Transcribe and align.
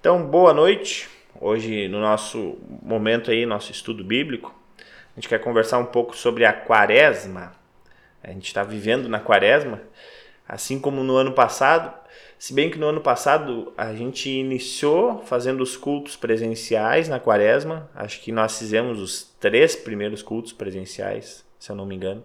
Então, 0.00 0.24
boa 0.24 0.54
noite. 0.54 1.10
Hoje, 1.38 1.86
no 1.86 2.00
nosso 2.00 2.56
momento 2.82 3.30
aí, 3.30 3.44
nosso 3.44 3.70
estudo 3.70 4.02
bíblico, 4.02 4.58
a 4.78 5.20
gente 5.20 5.28
quer 5.28 5.38
conversar 5.38 5.76
um 5.76 5.84
pouco 5.84 6.16
sobre 6.16 6.46
a 6.46 6.54
quaresma. 6.54 7.52
A 8.24 8.28
gente 8.28 8.46
está 8.46 8.62
vivendo 8.62 9.10
na 9.10 9.20
quaresma, 9.20 9.78
assim 10.48 10.80
como 10.80 11.04
no 11.04 11.16
ano 11.16 11.32
passado. 11.32 11.92
Se 12.38 12.54
bem 12.54 12.70
que 12.70 12.78
no 12.78 12.86
ano 12.86 13.02
passado 13.02 13.74
a 13.76 13.92
gente 13.92 14.30
iniciou 14.30 15.18
fazendo 15.26 15.60
os 15.60 15.76
cultos 15.76 16.16
presenciais 16.16 17.06
na 17.06 17.20
quaresma. 17.20 17.90
Acho 17.94 18.22
que 18.22 18.32
nós 18.32 18.58
fizemos 18.58 18.98
os 18.98 19.24
três 19.38 19.76
primeiros 19.76 20.22
cultos 20.22 20.54
presenciais, 20.54 21.44
se 21.58 21.70
eu 21.70 21.76
não 21.76 21.84
me 21.84 21.94
engano, 21.94 22.24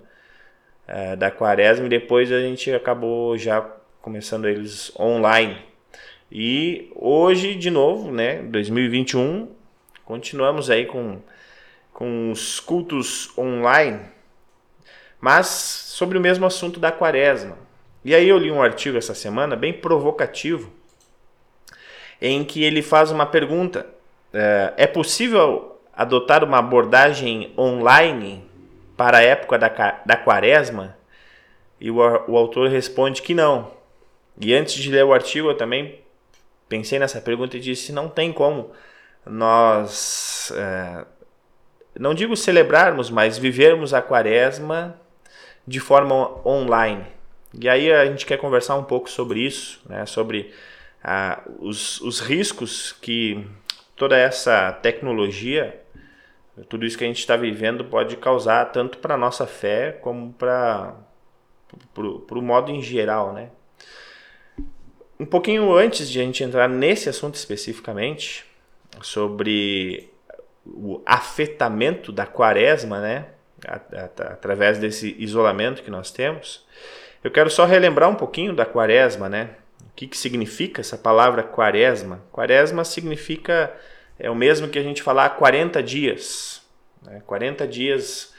eh, 0.88 1.18
da 1.18 1.30
quaresma. 1.30 1.88
E 1.88 1.90
depois 1.90 2.32
a 2.32 2.40
gente 2.40 2.72
acabou 2.72 3.38
já 3.38 3.60
começando 4.02 4.48
eles 4.48 4.98
online. 4.98 5.75
E 6.32 6.92
hoje, 6.96 7.56
de 7.56 7.70
novo, 7.70 8.12
né, 8.12 8.42
2021, 8.42 9.48
continuamos 10.04 10.70
aí 10.70 10.86
com, 10.86 11.20
com 11.94 12.32
os 12.32 12.60
cultos 12.60 13.32
online, 13.38 14.02
mas 15.20 15.48
sobre 15.48 16.18
o 16.18 16.22
mesmo 16.22 16.46
assunto 16.46 16.80
da 16.80 16.92
quaresma. 16.92 17.58
E 18.04 18.14
aí 18.14 18.28
eu 18.28 18.38
li 18.38 18.52
um 18.52 18.62
artigo 18.62 18.98
essa 18.98 19.16
semana 19.16 19.56
bem 19.56 19.74
provocativo, 19.74 20.72
em 22.22 22.44
que 22.44 22.64
ele 22.64 22.82
faz 22.82 23.12
uma 23.12 23.26
pergunta: 23.26 23.88
é, 24.34 24.74
é 24.78 24.88
possível 24.88 25.80
adotar 25.96 26.44
uma 26.44 26.60
abordagem 26.60 27.54
online 27.58 28.44
para 28.98 29.20
a 29.20 29.24
época 29.24 29.58
da, 29.58 29.70
da 30.06 30.18
quaresma? 30.18 30.98
E 31.80 31.92
o, 31.92 31.98
o 31.98 32.38
autor 32.38 32.70
responde 32.70 33.22
que 33.22 33.34
não. 33.34 33.72
E 34.40 34.54
antes 34.54 34.76
de 34.76 34.92
ler 34.92 35.06
o 35.06 35.14
artigo, 35.14 35.50
eu 35.50 35.58
também 35.58 36.05
pensei 36.68 37.00
nessa 37.00 37.22
pergunta 37.22 37.58
e 37.58 37.60
disse: 37.60 37.92
não 37.92 38.10
tem 38.10 38.32
como 38.32 38.72
nós, 39.26 40.52
é, 40.56 41.06
não 42.00 42.14
digo 42.14 42.36
celebrarmos, 42.36 43.10
mas 43.10 43.38
vivermos 43.38 43.94
a 43.94 44.02
quaresma 44.02 45.00
de 45.66 45.80
forma 45.80 46.46
online. 46.48 47.06
E 47.60 47.70
aí 47.70 47.92
a 47.92 48.06
gente 48.06 48.26
quer 48.26 48.38
conversar 48.38 48.76
um 48.76 48.84
pouco 48.84 49.10
sobre 49.10 49.40
isso, 49.40 49.82
né, 49.88 50.06
sobre 50.06 50.54
os, 51.60 52.02
os 52.02 52.20
riscos 52.20 52.92
que 52.92 53.48
toda 53.96 54.18
essa 54.18 54.72
tecnologia, 54.74 55.82
tudo 56.68 56.86
isso 56.86 56.98
que 56.98 57.04
a 57.04 57.08
gente 57.08 57.20
está 57.20 57.36
vivendo 57.36 57.86
pode 57.86 58.18
causar 58.18 58.66
tanto 58.72 58.98
para 58.98 59.16
a 59.16 59.18
nossa 59.18 59.46
fé 59.46 59.92
como 59.92 60.34
para 60.34 60.96
o 61.96 62.42
modo 62.42 62.72
em 62.72 62.82
geral, 62.82 63.34
né? 63.34 63.50
Um 65.20 65.26
pouquinho 65.26 65.74
antes 65.74 66.10
de 66.10 66.20
a 66.20 66.24
gente 66.24 66.44
entrar 66.44 66.68
nesse 66.68 67.08
assunto 67.08 67.36
especificamente, 67.36 68.46
sobre 69.02 70.10
o 70.66 71.02
afetamento 71.06 72.12
da 72.12 72.26
quaresma, 72.26 73.00
né? 73.00 73.28
Através 74.32 74.78
desse 74.78 75.16
isolamento 75.18 75.82
que 75.82 75.90
nós 75.90 76.12
temos, 76.12 76.66
eu 77.24 77.32
quero 77.32 77.50
só 77.50 77.66
relembrar 77.66 78.10
um 78.10 78.16
pouquinho 78.16 78.54
da 78.54 78.66
quaresma, 78.66 79.30
né? 79.30 79.52
O 79.82 79.96
que, 79.96 80.08
que 80.08 80.18
significa 80.18 80.82
essa 80.82 80.98
palavra 80.98 81.42
quaresma? 81.42 82.22
Quaresma 82.32 82.84
significa, 82.84 83.74
é 84.20 84.30
o 84.30 84.36
mesmo 84.36 84.68
que 84.68 84.78
a 84.78 84.84
gente 84.84 85.02
falar 85.02 85.30
40 85.32 85.82
dias. 85.82 86.62
Né? 87.02 87.22
40 87.26 87.68
dias 87.68 88.34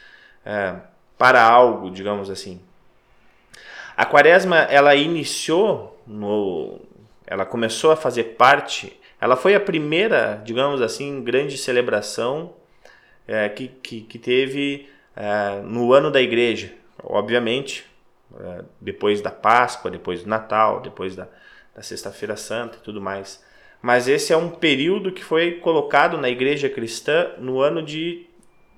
é, 0.45 0.75
para 1.17 1.43
algo, 1.43 1.91
digamos 1.91 2.29
assim. 2.29 2.61
A 3.97 4.05
quaresma, 4.05 4.59
ela 4.59 4.95
iniciou 4.95 5.96
no, 6.07 6.81
ela 7.27 7.45
começou 7.45 7.91
a 7.91 7.97
fazer 7.97 8.37
parte, 8.37 8.99
ela 9.21 9.37
foi 9.37 9.55
a 9.55 9.61
primeira, 9.61 10.41
digamos 10.45 10.81
assim, 10.81 11.23
grande 11.23 11.57
celebração 11.57 12.55
é, 13.27 13.49
que, 13.49 13.69
que, 13.69 14.01
que, 14.03 14.19
teve 14.19 14.89
é, 15.17 15.61
no 15.63 15.93
ano 15.93 16.11
da 16.11 16.21
igreja. 16.21 16.73
Obviamente, 17.03 17.85
é, 18.39 18.65
depois 18.81 19.21
da 19.21 19.31
Páscoa, 19.31 19.91
depois 19.91 20.23
do 20.23 20.29
Natal, 20.29 20.81
depois 20.81 21.17
da, 21.17 21.29
da 21.75 21.83
Sexta-feira 21.83 22.37
Santa 22.37 22.79
e 22.79 22.83
tudo 22.83 23.01
mais. 23.01 23.45
Mas 23.83 24.09
esse 24.09 24.33
é 24.33 24.37
um 24.37 24.51
período 24.51 25.13
que 25.13 25.23
foi 25.23 25.53
colocado 25.53 26.19
na 26.19 26.29
igreja 26.29 26.69
cristã 26.69 27.33
no 27.39 27.61
ano 27.61 27.83
de 27.83 28.27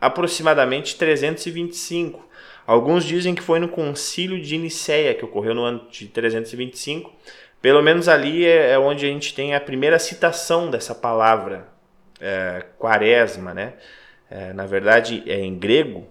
aproximadamente 0.01 0.97
325. 0.97 2.28
Alguns 2.69 3.03
dizem 3.03 3.35
que 3.35 3.41
foi 3.41 3.59
no 3.59 3.67
concílio 3.67 4.39
de 4.39 4.59
Nicéia, 4.59 5.15
que 5.15 5.25
ocorreu 5.25 5.55
no 5.55 5.65
ano 5.65 5.87
de 5.91 6.07
325. 6.07 7.11
Pelo 7.63 7.83
menos 7.83 8.11
ali 8.11 8.45
é, 8.45 8.73
é 8.73 8.79
onde 8.79 9.07
a 9.07 9.09
gente 9.09 9.33
tem 9.33 9.55
a 9.55 9.61
primeira 9.61 9.99
citação 9.99 10.71
dessa 10.71 10.95
palavra, 10.95 11.67
é, 12.21 12.67
quaresma, 12.79 13.55
né? 13.55 13.73
É, 14.31 14.53
na 14.53 14.67
verdade 14.67 15.23
é 15.27 15.41
em 15.41 15.59
grego, 15.59 16.09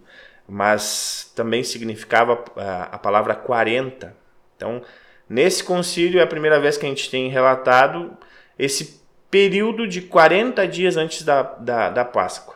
mas 0.50 1.32
também 1.36 1.64
significava 1.64 2.44
a, 2.56 2.84
a 2.86 2.98
palavra 2.98 3.36
40. 3.36 4.18
Então, 4.56 4.82
nesse 5.30 5.64
concílio 5.64 6.20
é 6.20 6.24
a 6.24 6.28
primeira 6.28 6.60
vez 6.60 6.76
que 6.76 6.88
a 6.88 6.90
gente 6.90 7.12
tem 7.12 7.30
relatado 7.30 8.18
esse 8.58 9.00
período 9.30 9.88
de 9.88 10.02
40 10.02 10.68
dias 10.68 10.98
antes 10.98 11.22
da, 11.22 11.44
da, 11.44 11.92
da 11.92 12.04
Páscoa. 12.04 12.56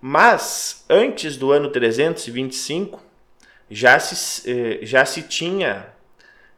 Mas, 0.00 0.84
antes 0.88 1.36
do 1.36 1.50
ano 1.50 1.68
325, 1.68 3.09
já 3.70 3.98
se, 3.98 4.50
eh, 4.50 4.78
já 4.82 5.04
se 5.04 5.22
tinha 5.22 5.86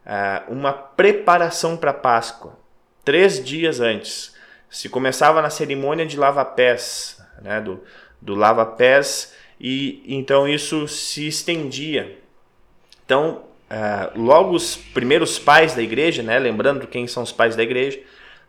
ah, 0.05 0.43
uma 0.47 0.73
preparação 0.73 1.77
para 1.77 1.93
Páscoa. 1.93 2.57
Três 3.05 3.43
dias 3.43 3.79
antes. 3.79 4.33
Se 4.69 4.89
começava 4.89 5.41
na 5.41 5.49
cerimônia 5.49 6.05
de 6.05 6.17
lava-pés, 6.17 7.21
né, 7.41 7.61
do, 7.61 7.83
do 8.19 8.33
lava-pés, 8.33 9.33
e 9.59 10.03
então 10.07 10.47
isso 10.47 10.87
se 10.87 11.27
estendia. 11.27 12.17
Então, 13.05 13.43
uh, 13.69 14.19
logo 14.19 14.55
os 14.55 14.75
primeiros 14.75 15.37
pais 15.37 15.75
da 15.75 15.81
igreja, 15.81 16.23
né, 16.23 16.39
lembrando 16.39 16.87
quem 16.87 17.05
são 17.05 17.21
os 17.21 17.31
pais 17.31 17.55
da 17.55 17.61
igreja, 17.61 17.99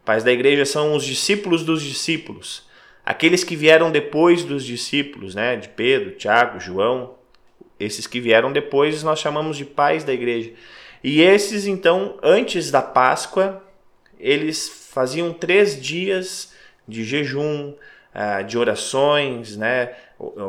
pais 0.04 0.24
da 0.24 0.32
igreja 0.32 0.64
são 0.64 0.94
os 0.94 1.04
discípulos 1.04 1.62
dos 1.62 1.82
discípulos, 1.82 2.66
aqueles 3.04 3.44
que 3.44 3.56
vieram 3.56 3.90
depois 3.90 4.44
dos 4.44 4.64
discípulos, 4.64 5.34
né, 5.34 5.56
de 5.56 5.68
Pedro, 5.68 6.12
Tiago, 6.12 6.58
João, 6.58 7.16
esses 7.78 8.06
que 8.06 8.20
vieram 8.20 8.52
depois 8.52 9.02
nós 9.02 9.18
chamamos 9.18 9.56
de 9.56 9.64
pais 9.64 10.04
da 10.04 10.12
igreja. 10.12 10.52
E 11.02 11.20
esses, 11.20 11.66
então, 11.66 12.16
antes 12.22 12.70
da 12.70 12.80
Páscoa, 12.80 13.62
eles 14.18 14.88
faziam 14.90 15.34
três 15.34 15.80
dias 15.80 16.54
de 16.88 17.04
jejum, 17.04 17.74
ah, 18.14 18.40
de 18.40 18.56
orações, 18.56 19.56
né, 19.56 19.92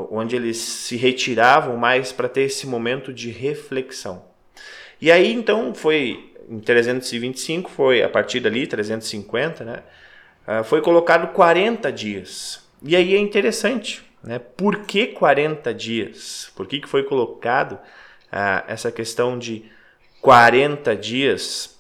onde 0.10 0.36
eles 0.36 0.58
se 0.58 0.96
retiravam 0.96 1.76
mais 1.76 2.12
para 2.14 2.30
ter 2.30 2.44
esse 2.44 2.68
momento 2.68 3.12
de 3.12 3.32
reflexão. 3.32 4.24
E 5.02 5.12
aí, 5.12 5.34
então, 5.34 5.74
foi 5.74 6.32
em 6.50 6.60
325, 6.60 7.70
foi 7.70 8.02
a 8.02 8.08
partir 8.08 8.40
dali, 8.40 8.66
350, 8.66 9.66
né, 9.66 9.84
ah, 10.48 10.64
foi 10.64 10.82
colocado 10.82 11.34
40 11.34 11.92
dias. 11.92 12.64
E 12.82 12.96
aí 12.96 13.14
é 13.14 13.20
interessante, 13.20 14.05
né? 14.26 14.40
Por 14.40 14.86
que 14.86 15.08
40 15.08 15.74
dias? 15.74 16.52
Por 16.56 16.66
que, 16.66 16.80
que 16.80 16.90
foi 16.90 17.04
colocado 17.04 17.78
ah, 18.32 18.64
essa 18.68 18.92
questão 18.92 19.38
de 19.38 19.66
40 20.22 20.96
dias? 20.96 21.80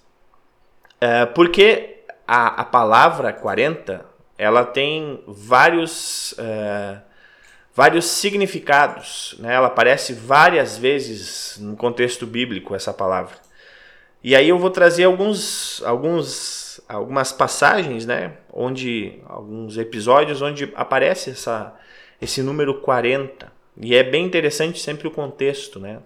Ah, 1.01 1.25
porque 1.25 2.03
a, 2.27 2.61
a 2.61 2.65
palavra 2.65 3.33
40 3.33 4.05
ela 4.37 4.63
tem 4.63 5.23
vários, 5.27 6.35
ah, 6.37 7.01
vários 7.73 8.05
significados. 8.05 9.35
Né? 9.39 9.55
Ela 9.55 9.67
aparece 9.67 10.13
várias 10.13 10.77
vezes 10.77 11.57
no 11.59 11.75
contexto 11.75 12.27
bíblico, 12.27 12.75
essa 12.75 12.93
palavra. 12.93 13.37
E 14.23 14.35
aí 14.35 14.49
eu 14.49 14.59
vou 14.59 14.69
trazer 14.69 15.05
alguns, 15.05 15.81
alguns, 15.83 16.79
algumas 16.87 17.31
passagens, 17.31 18.05
né? 18.05 18.33
onde 18.53 19.19
alguns 19.25 19.77
episódios 19.77 20.43
onde 20.43 20.71
aparece 20.75 21.31
essa, 21.31 21.75
esse 22.21 22.41
número 22.41 22.75
40. 22.75 23.51
E 23.81 23.95
é 23.95 24.03
bem 24.03 24.25
interessante 24.25 24.79
sempre 24.79 25.07
o 25.07 25.11
contexto, 25.11 25.79
né? 25.79 25.99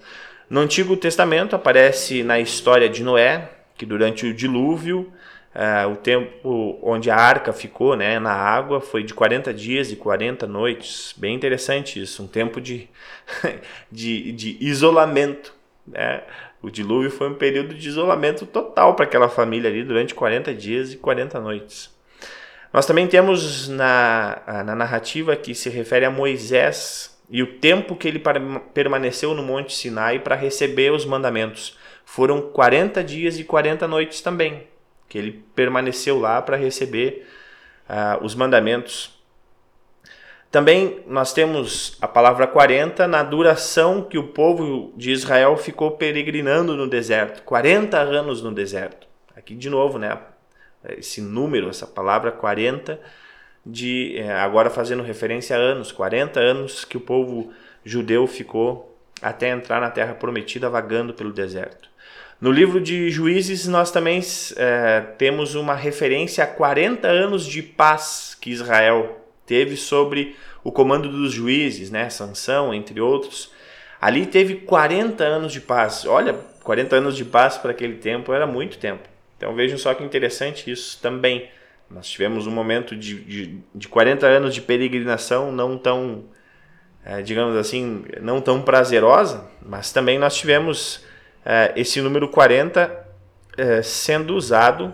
No 0.50 0.62
Antigo 0.62 0.98
Testamento 0.98 1.56
aparece 1.56 2.24
na 2.24 2.40
história 2.40 2.90
de 2.90 3.04
Noé, 3.04 3.50
que 3.78 3.86
durante 3.86 4.26
o 4.26 4.34
dilúvio, 4.34 5.14
uh, 5.54 5.92
o 5.92 5.96
tempo 5.96 6.80
onde 6.82 7.12
a 7.12 7.16
arca 7.16 7.54
ficou 7.54 7.96
né, 7.96 8.20
na 8.20 8.34
água 8.34 8.82
foi 8.82 9.04
de 9.04 9.14
40 9.14 9.54
dias 9.54 9.92
e 9.92 9.96
40 9.96 10.48
noites. 10.48 11.14
Bem 11.16 11.36
interessante 11.36 12.02
isso, 12.02 12.24
um 12.24 12.28
tempo 12.28 12.60
de, 12.60 12.90
de, 13.92 14.32
de 14.32 14.58
isolamento. 14.60 15.54
Né? 15.86 16.24
O 16.62 16.70
dilúvio 16.70 17.12
foi 17.12 17.30
um 17.30 17.36
período 17.36 17.76
de 17.76 17.88
isolamento 17.88 18.46
total 18.46 18.96
para 18.96 19.06
aquela 19.06 19.30
família 19.30 19.70
ali 19.70 19.84
durante 19.84 20.16
40 20.16 20.54
dias 20.54 20.94
e 20.94 20.98
40 20.98 21.40
noites. 21.40 21.99
Nós 22.72 22.86
também 22.86 23.08
temos 23.08 23.68
na, 23.68 24.64
na 24.66 24.76
narrativa 24.76 25.36
que 25.36 25.56
se 25.56 25.70
refere 25.70 26.06
a 26.06 26.12
Moisés 26.12 27.20
e 27.30 27.42
o 27.42 27.60
tempo 27.60 27.96
que 27.96 28.08
ele 28.08 28.22
permaneceu 28.74 29.34
no 29.34 29.44
Monte 29.44 29.76
Sinai 29.76 30.20
para 30.20 30.36
receber 30.36 30.92
os 30.92 31.06
mandamentos. 31.06 31.78
Foram 32.06 32.42
40 32.42 33.04
dias 33.04 33.40
e 33.40 33.44
40 33.44 33.88
noites 33.88 34.22
também, 34.22 34.68
que 35.08 35.18
ele 35.18 35.44
permaneceu 35.56 36.20
lá 36.20 36.42
para 36.42 36.58
receber 36.58 37.28
uh, 37.88 38.24
os 38.24 38.34
mandamentos. 38.34 39.20
Também 40.52 41.04
nós 41.06 41.32
temos 41.32 41.98
a 42.02 42.08
palavra 42.08 42.48
40 42.48 43.08
na 43.08 43.22
duração 43.22 44.02
que 44.02 44.18
o 44.18 44.30
povo 44.30 44.92
de 44.98 45.12
Israel 45.12 45.56
ficou 45.56 45.92
peregrinando 45.92 46.76
no 46.76 46.90
deserto 46.90 47.44
40 47.44 47.98
anos 48.00 48.42
no 48.42 48.52
deserto. 48.52 49.08
Aqui 49.36 49.54
de 49.54 49.70
novo, 49.70 50.00
né? 50.00 50.18
Esse 50.98 51.22
número, 51.22 51.70
essa 51.70 51.86
palavra 51.86 52.32
40, 52.32 53.00
de, 53.66 54.18
é, 54.18 54.32
agora 54.32 54.70
fazendo 54.70 55.04
referência 55.04 55.56
a 55.56 55.60
anos 55.60 55.92
40 55.92 56.40
anos 56.40 56.86
que 56.86 56.98
o 56.98 57.02
povo 57.02 57.52
judeu 57.84 58.26
ficou 58.28 58.98
até 59.22 59.50
entrar 59.50 59.82
na 59.82 59.90
terra 59.90 60.14
prometida 60.14 60.70
vagando 60.70 61.14
pelo 61.14 61.34
deserto. 61.34 61.90
No 62.40 62.52
livro 62.52 62.80
de 62.80 63.10
Juízes, 63.10 63.68
nós 63.68 63.92
também 63.92 64.22
é, 64.56 65.02
temos 65.18 65.56
uma 65.56 65.76
referência 65.76 66.44
a 66.44 66.48
40 66.48 67.06
anos 67.06 67.46
de 67.46 67.62
paz 67.62 68.38
que 68.40 68.50
Israel 68.50 69.20
teve 69.46 69.76
sobre 69.76 70.38
o 70.64 70.72
comando 70.72 71.10
dos 71.10 71.34
juízes, 71.34 71.92
né? 71.92 72.10
Sansão, 72.10 72.74
entre 72.74 73.02
outros. 73.02 73.52
Ali 74.00 74.26
teve 74.26 74.56
40 74.56 75.22
anos 75.22 75.52
de 75.52 75.60
paz. 75.60 76.06
Olha, 76.06 76.34
40 76.64 76.96
anos 76.96 77.18
de 77.18 77.26
paz 77.26 77.58
para 77.58 77.72
aquele 77.72 77.96
tempo 77.96 78.32
era 78.32 78.48
muito 78.48 78.78
tempo. 78.78 79.09
Então 79.40 79.56
vejam 79.56 79.78
só 79.78 79.94
que 79.94 80.04
interessante 80.04 80.70
isso 80.70 81.00
também. 81.02 81.50
Nós 81.90 82.10
tivemos 82.10 82.46
um 82.46 82.52
momento 82.52 82.94
de, 82.94 83.24
de, 83.24 83.60
de 83.74 83.88
40 83.88 84.28
anos 84.28 84.54
de 84.54 84.62
peregrinação 84.62 85.50
não 85.50 85.78
tão, 85.78 86.26
é, 87.06 87.22
digamos 87.22 87.56
assim, 87.56 88.04
não 88.22 88.42
tão 88.42 88.62
prazerosa, 88.62 89.48
mas 89.62 89.94
também 89.94 90.20
nós 90.20 90.36
tivemos 90.36 91.06
é, 91.46 91.72
esse 91.78 92.02
número 92.02 92.28
40 92.28 93.08
é, 93.58 93.82
sendo 93.82 94.36
usado, 94.36 94.94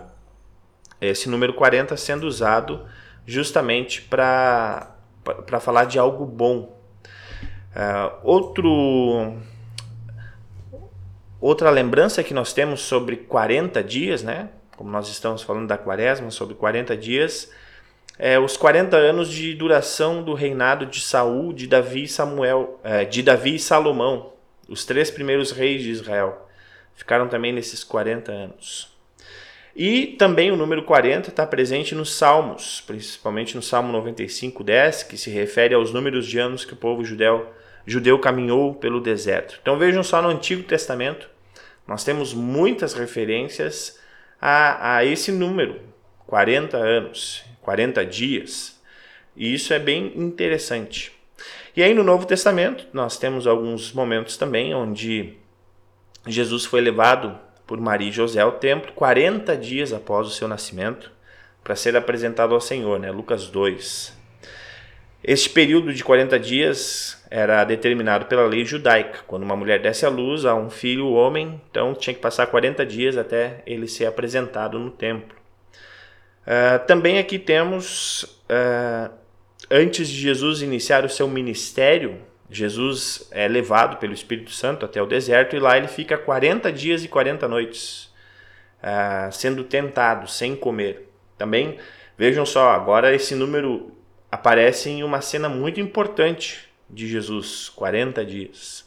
esse 1.00 1.28
número 1.28 1.52
40 1.52 1.96
sendo 1.96 2.24
usado 2.24 2.86
justamente 3.26 4.00
para 4.00 4.94
falar 5.60 5.86
de 5.86 5.98
algo 5.98 6.24
bom. 6.24 6.80
É, 7.74 8.12
outro, 8.22 9.34
outra 11.40 11.70
lembrança 11.70 12.22
que 12.22 12.34
nós 12.34 12.52
temos 12.52 12.80
sobre 12.80 13.16
40 13.16 13.82
dias, 13.82 14.22
né? 14.22 14.48
como 14.76 14.90
nós 14.90 15.08
estamos 15.08 15.42
falando 15.42 15.66
da 15.66 15.78
quaresma, 15.78 16.30
sobre 16.30 16.54
40 16.54 16.96
dias, 16.96 17.50
é, 18.18 18.38
os 18.38 18.56
40 18.56 18.96
anos 18.96 19.30
de 19.30 19.54
duração 19.54 20.22
do 20.22 20.34
reinado 20.34 20.86
de 20.86 21.00
Saul, 21.00 21.52
de 21.52 21.66
Davi 21.66 22.04
e 22.04 22.08
Samuel, 22.08 22.80
é, 22.84 23.04
de 23.04 23.22
Davi 23.22 23.56
e 23.56 23.58
Salomão, 23.58 24.32
os 24.68 24.84
três 24.84 25.10
primeiros 25.10 25.50
reis 25.50 25.82
de 25.82 25.90
Israel. 25.90 26.48
Ficaram 26.94 27.28
também 27.28 27.52
nesses 27.52 27.84
40 27.84 28.32
anos. 28.32 28.94
E 29.74 30.16
também 30.18 30.50
o 30.50 30.56
número 30.56 30.82
40 30.84 31.28
está 31.28 31.46
presente 31.46 31.94
nos 31.94 32.14
Salmos, 32.14 32.82
principalmente 32.86 33.54
no 33.54 33.60
Salmo 33.60 33.92
95, 33.92 34.64
10, 34.64 35.02
que 35.02 35.18
se 35.18 35.28
refere 35.28 35.74
aos 35.74 35.92
números 35.92 36.26
de 36.26 36.38
anos 36.38 36.64
que 36.64 36.72
o 36.72 36.76
povo 36.76 37.04
judeu, 37.04 37.46
judeu 37.86 38.18
caminhou 38.18 38.74
pelo 38.74 39.00
deserto. 39.00 39.58
Então 39.62 39.78
vejam 39.78 40.02
só 40.02 40.20
no 40.20 40.28
Antigo 40.28 40.62
Testamento, 40.64 41.28
nós 41.86 42.02
temos 42.02 42.34
muitas 42.34 42.94
referências 42.94 43.98
a, 44.40 44.96
a 44.96 45.04
esse 45.04 45.30
número, 45.30 45.80
40 46.26 46.76
anos, 46.76 47.44
40 47.62 48.04
dias. 48.04 48.80
E 49.36 49.54
isso 49.54 49.72
é 49.72 49.78
bem 49.78 50.12
interessante. 50.16 51.12
E 51.76 51.82
aí 51.82 51.94
no 51.94 52.02
Novo 52.02 52.26
Testamento 52.26 52.86
nós 52.92 53.16
temos 53.16 53.46
alguns 53.46 53.92
momentos 53.92 54.36
também 54.36 54.74
onde 54.74 55.34
Jesus 56.26 56.64
foi 56.64 56.80
levado 56.80 57.38
por 57.66 57.80
Maria 57.80 58.08
e 58.08 58.12
José 58.12 58.40
ao 58.40 58.52
templo 58.52 58.92
40 58.92 59.56
dias 59.56 59.92
após 59.92 60.26
o 60.26 60.30
seu 60.30 60.48
nascimento 60.48 61.10
para 61.62 61.76
ser 61.76 61.96
apresentado 61.96 62.54
ao 62.54 62.60
Senhor, 62.60 62.98
né? 62.98 63.10
Lucas 63.10 63.48
2. 63.48 64.15
Este 65.22 65.50
período 65.50 65.92
de 65.92 66.04
40 66.04 66.38
dias 66.38 67.24
era 67.30 67.64
determinado 67.64 68.26
pela 68.26 68.46
lei 68.46 68.64
judaica. 68.64 69.20
Quando 69.26 69.42
uma 69.42 69.56
mulher 69.56 69.80
desse 69.80 70.06
à 70.06 70.08
luz 70.08 70.44
a 70.44 70.54
um 70.54 70.70
filho 70.70 71.10
homem, 71.12 71.60
então 71.70 71.94
tinha 71.94 72.14
que 72.14 72.20
passar 72.20 72.46
40 72.46 72.84
dias 72.86 73.16
até 73.16 73.62
ele 73.66 73.88
ser 73.88 74.06
apresentado 74.06 74.78
no 74.78 74.90
templo. 74.90 75.36
Uh, 76.46 76.86
também 76.86 77.18
aqui 77.18 77.40
temos, 77.40 78.22
uh, 78.48 79.10
antes 79.68 80.08
de 80.08 80.20
Jesus 80.20 80.62
iniciar 80.62 81.04
o 81.04 81.08
seu 81.08 81.26
ministério, 81.26 82.20
Jesus 82.48 83.28
é 83.32 83.48
levado 83.48 83.96
pelo 83.96 84.12
Espírito 84.12 84.52
Santo 84.52 84.84
até 84.84 85.02
o 85.02 85.06
deserto 85.06 85.56
e 85.56 85.58
lá 85.58 85.76
ele 85.76 85.88
fica 85.88 86.16
40 86.16 86.70
dias 86.70 87.02
e 87.02 87.08
40 87.08 87.48
noites, 87.48 88.14
uh, 88.80 89.32
sendo 89.32 89.64
tentado, 89.64 90.28
sem 90.30 90.54
comer. 90.54 91.08
Também, 91.36 91.78
vejam 92.16 92.46
só, 92.46 92.70
agora 92.70 93.12
esse 93.12 93.34
número 93.34 93.95
aparece 94.36 94.90
em 94.90 95.02
uma 95.02 95.22
cena 95.22 95.48
muito 95.48 95.80
importante 95.80 96.68
de 96.90 97.08
Jesus, 97.08 97.70
40 97.70 98.24
dias. 98.24 98.86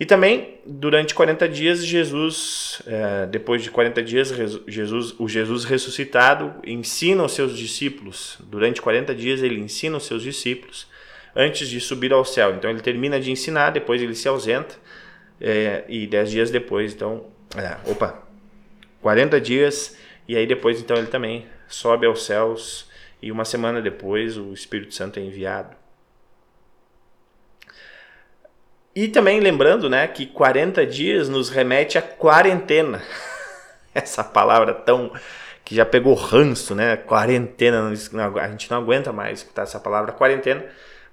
E 0.00 0.06
também, 0.06 0.60
durante 0.64 1.14
40 1.14 1.48
dias, 1.48 1.84
Jesus, 1.84 2.80
é, 2.86 3.26
depois 3.26 3.62
de 3.62 3.70
40 3.70 4.02
dias, 4.02 4.32
Jesus, 4.66 5.14
o 5.18 5.28
Jesus 5.28 5.64
ressuscitado 5.64 6.54
ensina 6.64 7.22
os 7.24 7.32
seus 7.32 7.56
discípulos. 7.56 8.38
Durante 8.40 8.80
40 8.80 9.14
dias, 9.14 9.42
ele 9.42 9.60
ensina 9.60 9.96
os 9.96 10.06
seus 10.06 10.22
discípulos 10.22 10.86
antes 11.34 11.68
de 11.68 11.80
subir 11.80 12.12
ao 12.12 12.24
céu. 12.24 12.54
Então, 12.54 12.70
ele 12.70 12.80
termina 12.80 13.20
de 13.20 13.30
ensinar, 13.30 13.70
depois 13.70 14.00
ele 14.00 14.14
se 14.14 14.28
ausenta, 14.28 14.76
é, 15.40 15.84
e 15.88 16.06
10 16.06 16.30
dias 16.30 16.50
depois, 16.50 16.94
então. 16.94 17.26
É, 17.56 17.76
opa! 17.90 18.22
40 19.02 19.40
dias, 19.40 19.96
e 20.26 20.36
aí 20.36 20.46
depois, 20.46 20.80
então, 20.80 20.96
ele 20.96 21.08
também 21.08 21.46
sobe 21.68 22.06
aos 22.06 22.24
céus, 22.24 22.87
e 23.20 23.32
uma 23.32 23.44
semana 23.44 23.80
depois, 23.82 24.36
o 24.36 24.52
Espírito 24.52 24.94
Santo 24.94 25.18
é 25.18 25.22
enviado. 25.22 25.76
E 28.94 29.08
também 29.08 29.40
lembrando, 29.40 29.88
né, 29.88 30.06
que 30.08 30.26
40 30.26 30.84
dias 30.86 31.28
nos 31.28 31.48
remete 31.48 31.98
à 31.98 32.02
quarentena. 32.02 33.02
Essa 33.94 34.24
palavra 34.24 34.74
tão 34.74 35.12
que 35.64 35.74
já 35.74 35.84
pegou 35.84 36.14
ranço, 36.14 36.74
né? 36.74 36.96
Quarentena, 36.96 37.90
a 37.90 38.48
gente 38.48 38.70
não 38.70 38.78
aguenta 38.78 39.12
mais 39.12 39.40
escutar 39.40 39.64
essa 39.64 39.78
palavra 39.78 40.12
quarentena, 40.12 40.64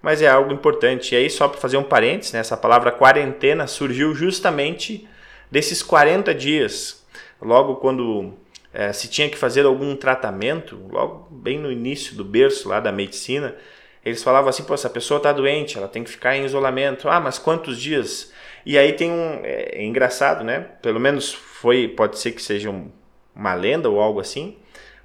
mas 0.02 0.22
é 0.22 0.30
algo 0.30 0.54
importante. 0.54 1.14
E 1.14 1.18
aí 1.18 1.30
só 1.30 1.50
para 1.50 1.60
fazer 1.60 1.76
um 1.76 1.84
parênteses, 1.84 2.32
né, 2.32 2.40
essa 2.40 2.56
palavra 2.56 2.90
quarentena 2.90 3.68
surgiu 3.68 4.16
justamente 4.16 5.06
desses 5.52 5.84
40 5.84 6.34
dias, 6.34 7.06
logo 7.42 7.76
quando 7.76 8.34
é, 8.76 8.92
se 8.92 9.08
tinha 9.08 9.30
que 9.30 9.38
fazer 9.38 9.66
algum 9.66 9.96
tratamento, 9.96 10.78
logo 10.92 11.30
bem 11.32 11.58
no 11.58 11.72
início 11.72 12.14
do 12.14 12.26
berço 12.26 12.68
lá 12.68 12.82
da 12.82 12.92
medicina, 12.92 13.56
eles 14.04 14.22
falavam 14.22 14.50
assim, 14.50 14.64
pô, 14.66 14.74
essa 14.74 14.90
pessoa 14.90 15.18
está 15.18 15.32
doente, 15.32 15.78
ela 15.78 15.88
tem 15.88 16.04
que 16.04 16.10
ficar 16.10 16.36
em 16.36 16.44
isolamento. 16.44 17.08
Ah, 17.08 17.22
mas 17.22 17.40
quantos 17.40 17.80
dias? 17.80 18.34
E 18.66 18.78
aí 18.78 18.92
tem 18.92 19.10
um... 19.10 19.40
É, 19.44 19.78
é 19.80 19.86
engraçado, 19.86 20.44
né? 20.44 20.60
Pelo 20.82 21.00
menos 21.00 21.34
foi, 21.34 21.88
pode 21.88 22.20
ser 22.20 22.34
que 22.34 22.42
seja 22.42 22.70
um, 22.70 22.92
uma 23.34 23.54
lenda 23.54 23.90
ou 23.90 24.02
algo 24.02 24.20
assim, 24.20 24.58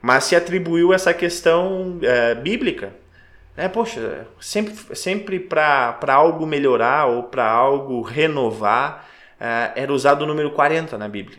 mas 0.02 0.24
se 0.24 0.34
atribuiu 0.34 0.92
essa 0.92 1.14
questão 1.14 2.00
é, 2.02 2.34
bíblica. 2.34 2.92
É, 3.56 3.68
poxa, 3.68 4.26
sempre, 4.40 4.96
sempre 4.96 5.38
para 5.38 5.96
algo 6.08 6.44
melhorar 6.44 7.06
ou 7.06 7.22
para 7.22 7.48
algo 7.48 8.02
renovar, 8.02 9.08
é, 9.38 9.72
era 9.76 9.92
usado 9.92 10.22
o 10.22 10.26
número 10.26 10.50
40 10.50 10.98
na 10.98 11.08
Bíblia. 11.08 11.38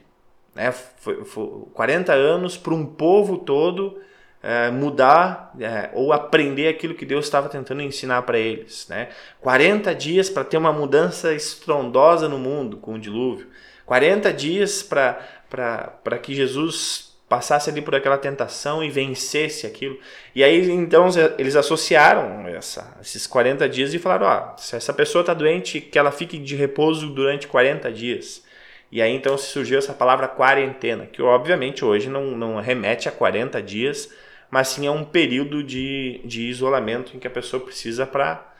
É, 0.55 0.71
foi, 0.71 1.23
foi 1.23 1.65
40 1.73 2.13
anos 2.13 2.57
para 2.57 2.73
um 2.73 2.85
povo 2.85 3.37
todo 3.37 4.01
é, 4.43 4.71
mudar 4.71 5.53
é, 5.59 5.89
ou 5.93 6.11
aprender 6.11 6.67
aquilo 6.67 6.95
que 6.95 7.05
Deus 7.05 7.25
estava 7.25 7.47
tentando 7.47 7.81
ensinar 7.81 8.23
para 8.23 8.39
eles. 8.39 8.87
Né? 8.89 9.09
40 9.39 9.93
dias 9.95 10.29
para 10.29 10.43
ter 10.43 10.57
uma 10.57 10.73
mudança 10.73 11.33
estrondosa 11.33 12.27
no 12.27 12.39
mundo 12.39 12.77
com 12.77 12.95
o 12.95 12.99
dilúvio. 12.99 13.47
40 13.85 14.33
dias 14.33 14.83
para 14.83 16.17
que 16.21 16.33
Jesus 16.33 17.11
passasse 17.31 17.69
ali 17.69 17.81
por 17.81 17.95
aquela 17.95 18.17
tentação 18.17 18.83
e 18.83 18.89
vencesse 18.89 19.65
aquilo. 19.65 19.97
E 20.35 20.43
aí 20.43 20.69
então 20.69 21.07
eles 21.37 21.55
associaram 21.55 22.45
essa, 22.47 22.97
esses 23.01 23.25
40 23.25 23.69
dias 23.69 23.93
e 23.93 23.99
falaram: 23.99 24.25
ó, 24.27 24.57
se 24.57 24.75
essa 24.75 24.93
pessoa 24.93 25.21
está 25.21 25.33
doente, 25.33 25.79
que 25.79 25.97
ela 25.97 26.11
fique 26.11 26.37
de 26.37 26.55
repouso 26.57 27.09
durante 27.09 27.47
40 27.47 27.89
dias. 27.91 28.43
E 28.91 29.01
aí 29.01 29.13
então 29.15 29.37
surgiu 29.37 29.77
essa 29.77 29.93
palavra 29.93 30.27
quarentena, 30.27 31.05
que 31.05 31.21
obviamente 31.21 31.85
hoje 31.85 32.09
não, 32.09 32.31
não 32.31 32.59
remete 32.59 33.07
a 33.07 33.11
40 33.11 33.61
dias, 33.61 34.11
mas 34.49 34.67
sim 34.67 34.85
é 34.85 34.91
um 34.91 35.05
período 35.05 35.63
de, 35.63 36.19
de 36.25 36.41
isolamento 36.49 37.15
em 37.15 37.19
que 37.19 37.27
a 37.27 37.31
pessoa 37.31 37.63
precisa 37.63 38.05
para, 38.05 38.53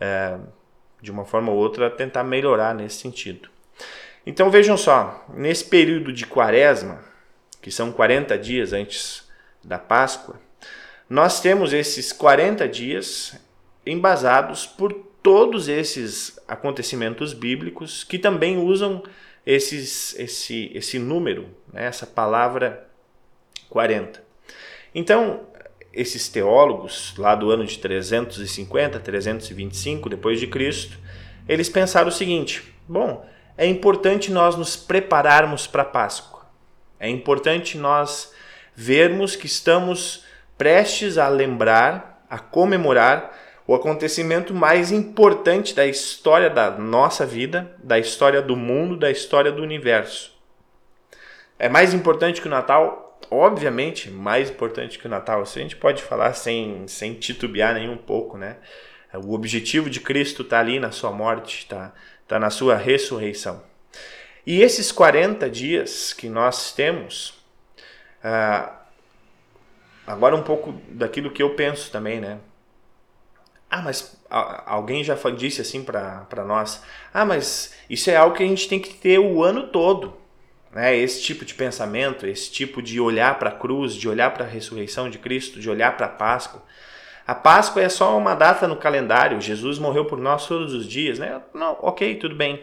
é, 0.00 0.36
de 1.00 1.10
uma 1.12 1.24
forma 1.24 1.52
ou 1.52 1.58
outra, 1.58 1.88
tentar 1.88 2.24
melhorar 2.24 2.74
nesse 2.74 2.96
sentido. 2.96 3.48
Então 4.26 4.50
vejam 4.50 4.76
só, 4.76 5.24
nesse 5.32 5.64
período 5.64 6.12
de 6.12 6.26
quaresma, 6.26 6.98
que 7.62 7.70
são 7.70 7.92
40 7.92 8.36
dias 8.36 8.72
antes 8.72 9.28
da 9.62 9.78
Páscoa, 9.78 10.40
nós 11.08 11.40
temos 11.40 11.72
esses 11.72 12.12
40 12.12 12.68
dias 12.68 13.38
embasados 13.86 14.66
por 14.66 14.92
todos 15.22 15.68
esses 15.68 16.35
acontecimentos 16.46 17.32
bíblicos 17.32 18.04
que 18.04 18.18
também 18.18 18.58
usam 18.58 19.02
esses, 19.44 20.18
esse, 20.18 20.70
esse 20.74 20.98
número, 20.98 21.48
né, 21.72 21.86
essa 21.86 22.06
palavra 22.06 22.88
40. 23.68 24.22
Então, 24.94 25.46
esses 25.92 26.28
teólogos 26.28 27.14
lá 27.16 27.34
do 27.34 27.50
ano 27.50 27.64
de 27.64 27.78
350, 27.78 28.98
325 29.00 30.08
depois 30.08 30.40
de 30.40 30.46
Cristo, 30.46 30.98
eles 31.48 31.68
pensaram 31.68 32.08
o 32.08 32.12
seguinte: 32.12 32.74
bom, 32.88 33.26
é 33.56 33.66
importante 33.66 34.30
nós 34.30 34.56
nos 34.56 34.76
prepararmos 34.76 35.66
para 35.66 35.82
a 35.82 35.86
Páscoa. 35.86 36.46
É 36.98 37.08
importante 37.08 37.78
nós 37.78 38.32
vermos 38.74 39.36
que 39.36 39.46
estamos 39.46 40.24
prestes 40.58 41.18
a 41.18 41.28
lembrar, 41.28 42.24
a 42.28 42.38
comemorar 42.38 43.45
o 43.66 43.74
acontecimento 43.74 44.54
mais 44.54 44.92
importante 44.92 45.74
da 45.74 45.86
história 45.86 46.48
da 46.48 46.70
nossa 46.70 47.26
vida, 47.26 47.74
da 47.82 47.98
história 47.98 48.40
do 48.40 48.56
mundo, 48.56 48.96
da 48.96 49.10
história 49.10 49.50
do 49.50 49.62
universo. 49.62 50.32
É 51.58 51.68
mais 51.68 51.92
importante 51.92 52.40
que 52.40 52.46
o 52.46 52.50
Natal? 52.50 53.18
Obviamente, 53.28 54.08
mais 54.10 54.50
importante 54.50 54.98
que 54.98 55.06
o 55.06 55.10
Natal. 55.10 55.42
Isso 55.42 55.58
a 55.58 55.62
gente 55.62 55.74
pode 55.74 56.02
falar 56.02 56.32
sem, 56.34 56.86
sem 56.86 57.14
titubear 57.14 57.74
nem 57.74 57.88
um 57.88 57.96
pouco, 57.96 58.38
né? 58.38 58.56
O 59.14 59.32
objetivo 59.32 59.90
de 59.90 60.00
Cristo 60.00 60.42
está 60.42 60.60
ali 60.60 60.78
na 60.78 60.92
sua 60.92 61.10
morte, 61.10 61.60
está 61.60 61.92
tá 62.28 62.38
na 62.38 62.50
sua 62.50 62.76
ressurreição. 62.76 63.62
E 64.46 64.62
esses 64.62 64.92
40 64.92 65.50
dias 65.50 66.12
que 66.12 66.28
nós 66.28 66.72
temos, 66.72 67.42
ah, 68.22 68.82
agora 70.06 70.36
um 70.36 70.42
pouco 70.42 70.72
daquilo 70.88 71.30
que 71.32 71.42
eu 71.42 71.54
penso 71.56 71.90
também, 71.90 72.20
né? 72.20 72.38
Ah, 73.70 73.82
mas 73.82 74.16
alguém 74.30 75.02
já 75.02 75.16
disse 75.36 75.60
assim 75.60 75.82
para 75.82 76.44
nós: 76.46 76.82
ah, 77.12 77.24
mas 77.24 77.74
isso 77.90 78.10
é 78.10 78.16
algo 78.16 78.36
que 78.36 78.42
a 78.42 78.46
gente 78.46 78.68
tem 78.68 78.78
que 78.78 78.94
ter 78.94 79.18
o 79.18 79.42
ano 79.42 79.68
todo. 79.68 80.16
Né? 80.72 80.96
Esse 80.96 81.22
tipo 81.22 81.44
de 81.44 81.54
pensamento, 81.54 82.26
esse 82.26 82.50
tipo 82.50 82.82
de 82.82 83.00
olhar 83.00 83.38
para 83.38 83.50
a 83.50 83.54
cruz, 83.54 83.94
de 83.94 84.08
olhar 84.08 84.32
para 84.32 84.44
a 84.44 84.48
ressurreição 84.48 85.08
de 85.08 85.18
Cristo, 85.18 85.58
de 85.58 85.70
olhar 85.70 85.96
para 85.96 86.06
a 86.06 86.10
Páscoa. 86.10 86.62
A 87.26 87.34
Páscoa 87.34 87.82
é 87.82 87.88
só 87.88 88.16
uma 88.16 88.34
data 88.34 88.68
no 88.68 88.76
calendário, 88.76 89.40
Jesus 89.40 89.78
morreu 89.78 90.04
por 90.04 90.18
nós 90.18 90.46
todos 90.46 90.72
os 90.72 90.86
dias, 90.86 91.18
né? 91.18 91.40
Não, 91.52 91.76
ok, 91.80 92.14
tudo 92.16 92.36
bem. 92.36 92.62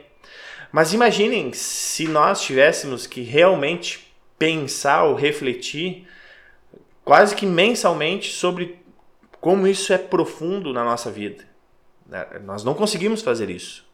Mas 0.71 0.93
imaginem 0.93 1.51
se 1.51 2.07
nós 2.07 2.41
tivéssemos 2.41 3.05
que 3.05 3.21
realmente 3.21 4.13
pensar 4.39 5.03
ou 5.03 5.15
refletir 5.15 6.07
quase 7.03 7.35
que 7.35 7.45
mensalmente 7.45 8.31
sobre 8.31 8.82
como 9.43 9.67
isso 9.67 9.91
é 9.91 9.97
profundo 9.97 10.71
na 10.71 10.85
nossa 10.85 11.11
vida. 11.11 11.43
Né? 12.07 12.25
Nós 12.45 12.63
não 12.63 12.73
conseguimos 12.73 13.21
fazer 13.21 13.49
isso. 13.49 13.85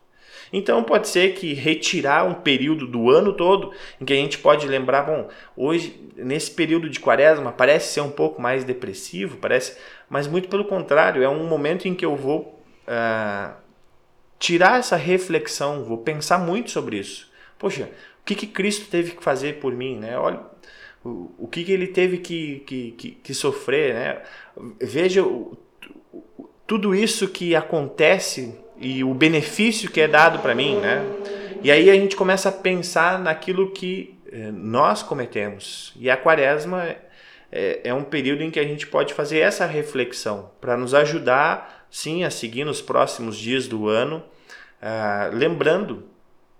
Então 0.53 0.83
pode 0.83 1.07
ser 1.07 1.33
que 1.33 1.55
retirar 1.55 2.23
um 2.23 2.35
período 2.35 2.85
do 2.85 3.09
ano 3.09 3.33
todo 3.33 3.73
em 3.99 4.05
que 4.05 4.13
a 4.13 4.15
gente 4.15 4.37
pode 4.37 4.67
lembrar, 4.67 5.01
bom, 5.01 5.27
hoje 5.57 6.07
nesse 6.15 6.51
período 6.51 6.87
de 6.87 6.99
quaresma 6.99 7.51
parece 7.51 7.93
ser 7.93 8.01
um 8.01 8.11
pouco 8.11 8.39
mais 8.39 8.63
depressivo, 8.63 9.37
parece, 9.37 9.75
mas 10.07 10.27
muito 10.27 10.49
pelo 10.49 10.65
contrário, 10.65 11.23
é 11.23 11.29
um 11.29 11.47
momento 11.47 11.87
em 11.87 11.95
que 11.95 12.05
eu 12.05 12.15
vou 12.15 12.61
uh, 12.87 13.51
tirar 14.37 14.77
essa 14.77 14.97
reflexão, 14.97 15.83
vou 15.83 15.97
pensar 15.97 16.37
muito 16.37 16.69
sobre 16.69 16.97
isso. 16.99 17.27
Poxa, 17.57 17.89
o 18.21 18.23
que, 18.23 18.35
que 18.35 18.45
Cristo 18.45 18.87
teve 18.87 19.13
que 19.13 19.23
fazer 19.23 19.59
por 19.59 19.73
mim, 19.73 19.97
né? 19.97 20.15
Olha, 20.15 20.41
o, 21.03 21.47
que, 21.47 21.63
que 21.63 21.71
ele 21.71 21.87
teve 21.87 22.17
que, 22.17 22.59
que, 22.65 22.91
que, 22.91 23.11
que 23.11 23.33
sofrer, 23.33 23.93
né? 23.93 24.21
Veja 24.81 25.23
tudo 26.67 26.93
isso 26.93 27.27
que 27.27 27.55
acontece 27.55 28.55
e 28.77 29.03
o 29.03 29.13
benefício 29.13 29.89
que 29.89 30.01
é 30.01 30.07
dado 30.07 30.39
para 30.39 30.53
mim, 30.53 30.75
né? 30.77 31.03
E 31.61 31.71
aí 31.71 31.89
a 31.89 31.93
gente 31.93 32.15
começa 32.15 32.49
a 32.49 32.51
pensar 32.51 33.19
naquilo 33.19 33.71
que 33.71 34.17
eh, 34.31 34.51
nós 34.51 35.03
cometemos. 35.03 35.93
E 35.97 36.09
a 36.09 36.15
quaresma 36.15 36.95
é, 37.51 37.81
é 37.83 37.93
um 37.93 38.03
período 38.03 38.43
em 38.43 38.51
que 38.51 38.59
a 38.59 38.63
gente 38.63 38.87
pode 38.87 39.13
fazer 39.13 39.39
essa 39.39 39.65
reflexão 39.65 40.51
para 40.61 40.77
nos 40.77 40.93
ajudar, 40.93 41.87
sim, 41.89 42.23
a 42.23 42.29
seguir 42.29 42.63
nos 42.63 42.81
próximos 42.81 43.37
dias 43.37 43.67
do 43.67 43.87
ano, 43.89 44.23
uh, 44.81 45.35
lembrando, 45.35 46.03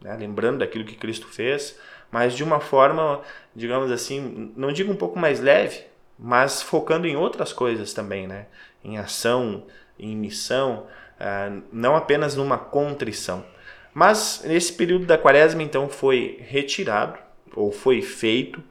né? 0.01 0.17
lembrando 0.19 0.59
daquilo 0.59 0.83
que 0.83 0.95
Cristo 0.95 1.27
fez, 1.27 1.79
mas 2.11 2.35
de 2.35 2.43
uma 2.43 2.59
forma, 2.59 3.21
digamos 3.55 3.91
assim, 3.91 4.51
não 4.55 4.71
digo 4.71 4.91
um 4.91 4.95
pouco 4.95 5.17
mais 5.17 5.39
leve, 5.39 5.83
mas 6.17 6.61
focando 6.61 7.07
em 7.07 7.15
outras 7.15 7.53
coisas 7.53 7.93
também, 7.93 8.27
né? 8.27 8.47
Em 8.83 8.97
ação, 8.97 9.63
em 9.97 10.15
missão, 10.15 10.87
uh, 11.19 11.61
não 11.71 11.95
apenas 11.95 12.35
numa 12.35 12.57
contrição. 12.57 13.45
Mas 13.93 14.41
nesse 14.45 14.73
período 14.73 15.05
da 15.05 15.17
quaresma, 15.17 15.63
então, 15.63 15.89
foi 15.89 16.39
retirado, 16.41 17.17
ou 17.55 17.71
foi 17.71 18.01
feito, 18.01 18.63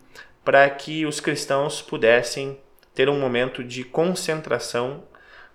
para 0.45 0.69
que 0.71 1.05
os 1.05 1.21
cristãos 1.21 1.83
pudessem 1.83 2.59
ter 2.95 3.09
um 3.09 3.19
momento 3.19 3.63
de 3.63 3.85
concentração, 3.85 5.05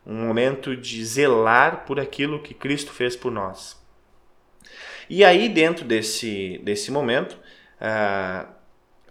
um 0.06 0.28
momento 0.28 0.76
de 0.76 1.04
zelar 1.04 1.86
por 1.86 2.00
aquilo 2.00 2.42
que 2.42 2.54
Cristo 2.54 2.92
fez 2.92 3.16
por 3.16 3.32
nós. 3.32 3.82
E 5.10 5.24
aí, 5.24 5.50
dentro 5.50 5.86
desse, 5.86 6.60
desse 6.64 6.92
momento, 6.92 7.38
ah, 7.86 8.46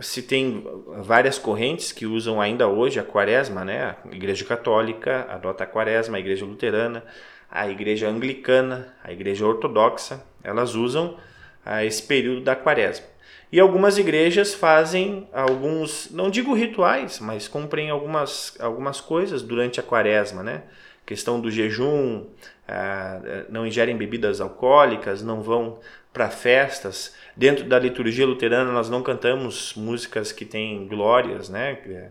se 0.00 0.22
tem 0.22 0.66
várias 1.02 1.38
correntes 1.38 1.92
que 1.92 2.06
usam 2.06 2.40
ainda 2.40 2.66
hoje 2.66 2.98
a 2.98 3.04
quaresma, 3.04 3.62
né? 3.62 3.96
A 4.02 4.14
Igreja 4.14 4.46
Católica 4.46 5.26
adota 5.28 5.64
a 5.64 5.66
quaresma, 5.66 6.16
a 6.16 6.20
Igreja 6.20 6.46
Luterana, 6.46 7.04
a 7.50 7.68
Igreja 7.68 8.08
Anglicana, 8.08 8.94
a 9.04 9.12
Igreja 9.12 9.46
Ortodoxa, 9.46 10.24
elas 10.42 10.74
usam 10.74 11.18
ah, 11.66 11.84
esse 11.84 12.02
período 12.02 12.40
da 12.40 12.56
quaresma. 12.56 13.04
E 13.52 13.60
algumas 13.60 13.98
igrejas 13.98 14.54
fazem 14.54 15.28
alguns, 15.30 16.10
não 16.10 16.30
digo 16.30 16.54
rituais, 16.54 17.20
mas 17.20 17.46
cumprem 17.46 17.90
algumas, 17.90 18.56
algumas 18.58 18.98
coisas 18.98 19.42
durante 19.42 19.78
a 19.78 19.82
quaresma, 19.82 20.42
né? 20.42 20.62
Questão 21.04 21.38
do 21.38 21.50
jejum, 21.50 22.24
ah, 22.66 23.20
não 23.50 23.66
ingerem 23.66 23.94
bebidas 23.94 24.40
alcoólicas, 24.40 25.22
não 25.22 25.42
vão 25.42 25.78
para 26.12 26.30
festas. 26.30 27.14
Dentro 27.36 27.64
da 27.64 27.78
liturgia 27.78 28.26
luterana, 28.26 28.70
nós 28.70 28.90
não 28.90 29.02
cantamos 29.02 29.74
músicas 29.74 30.32
que 30.32 30.44
têm 30.44 30.86
glórias, 30.86 31.48
né? 31.48 31.78
É, 31.86 32.10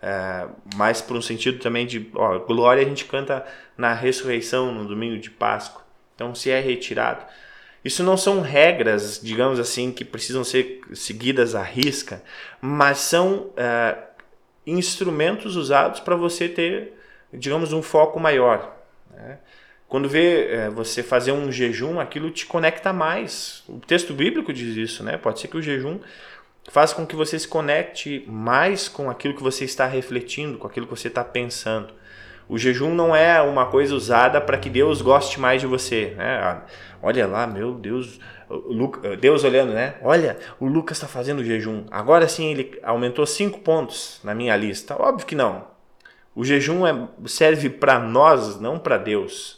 é 0.00 0.48
mais 0.74 1.00
por 1.00 1.16
um 1.16 1.22
sentido 1.22 1.58
também 1.58 1.86
de 1.86 2.10
ó, 2.14 2.38
glória 2.38 2.82
a 2.82 2.88
gente 2.88 3.04
canta 3.04 3.44
na 3.76 3.92
ressurreição, 3.92 4.72
no 4.72 4.86
domingo 4.86 5.18
de 5.18 5.30
Páscoa. 5.30 5.82
Então, 6.14 6.34
se 6.34 6.50
é 6.50 6.60
retirado. 6.60 7.24
Isso 7.84 8.02
não 8.02 8.16
são 8.16 8.40
regras, 8.40 9.20
digamos 9.22 9.60
assim, 9.60 9.92
que 9.92 10.04
precisam 10.04 10.42
ser 10.42 10.80
seguidas 10.94 11.54
à 11.54 11.62
risca, 11.62 12.22
mas 12.60 12.98
são 12.98 13.50
é, 13.56 13.96
instrumentos 14.66 15.56
usados 15.56 16.00
para 16.00 16.16
você 16.16 16.48
ter, 16.48 16.94
digamos, 17.32 17.72
um 17.72 17.80
foco 17.80 18.18
maior. 18.18 18.76
Né? 19.10 19.38
Quando 19.88 20.08
vê 20.08 20.48
é, 20.48 20.68
você 20.68 21.02
fazer 21.02 21.32
um 21.32 21.50
jejum, 21.50 21.98
aquilo 21.98 22.30
te 22.30 22.44
conecta 22.44 22.92
mais. 22.92 23.64
O 23.66 23.78
texto 23.78 24.12
bíblico 24.12 24.52
diz 24.52 24.76
isso, 24.76 25.02
né? 25.02 25.16
Pode 25.16 25.40
ser 25.40 25.48
que 25.48 25.56
o 25.56 25.62
jejum 25.62 25.98
faça 26.70 26.94
com 26.94 27.06
que 27.06 27.16
você 27.16 27.38
se 27.38 27.48
conecte 27.48 28.22
mais 28.26 28.86
com 28.86 29.08
aquilo 29.08 29.34
que 29.34 29.42
você 29.42 29.64
está 29.64 29.86
refletindo, 29.86 30.58
com 30.58 30.66
aquilo 30.66 30.86
que 30.86 30.94
você 30.94 31.08
está 31.08 31.24
pensando. 31.24 31.94
O 32.46 32.58
jejum 32.58 32.94
não 32.94 33.16
é 33.16 33.40
uma 33.40 33.66
coisa 33.66 33.94
usada 33.94 34.40
para 34.40 34.58
que 34.58 34.68
Deus 34.68 35.00
goste 35.00 35.40
mais 35.40 35.62
de 35.62 35.66
você. 35.66 36.14
Né? 36.16 36.36
Ah, 36.36 36.62
olha 37.02 37.26
lá, 37.26 37.46
meu 37.46 37.72
Deus, 37.72 38.20
Deus 39.20 39.44
olhando, 39.44 39.72
né? 39.72 39.94
Olha, 40.02 40.38
o 40.60 40.66
Lucas 40.66 40.98
está 40.98 41.08
fazendo 41.08 41.44
jejum. 41.44 41.84
Agora 41.90 42.28
sim 42.28 42.50
ele 42.50 42.78
aumentou 42.82 43.26
cinco 43.26 43.60
pontos 43.60 44.20
na 44.22 44.34
minha 44.34 44.54
lista. 44.54 45.00
Óbvio 45.00 45.26
que 45.26 45.34
não. 45.34 45.66
O 46.34 46.44
jejum 46.44 46.86
é, 46.86 47.08
serve 47.26 47.70
para 47.70 47.98
nós, 47.98 48.60
não 48.60 48.78
para 48.78 48.98
Deus. 48.98 49.57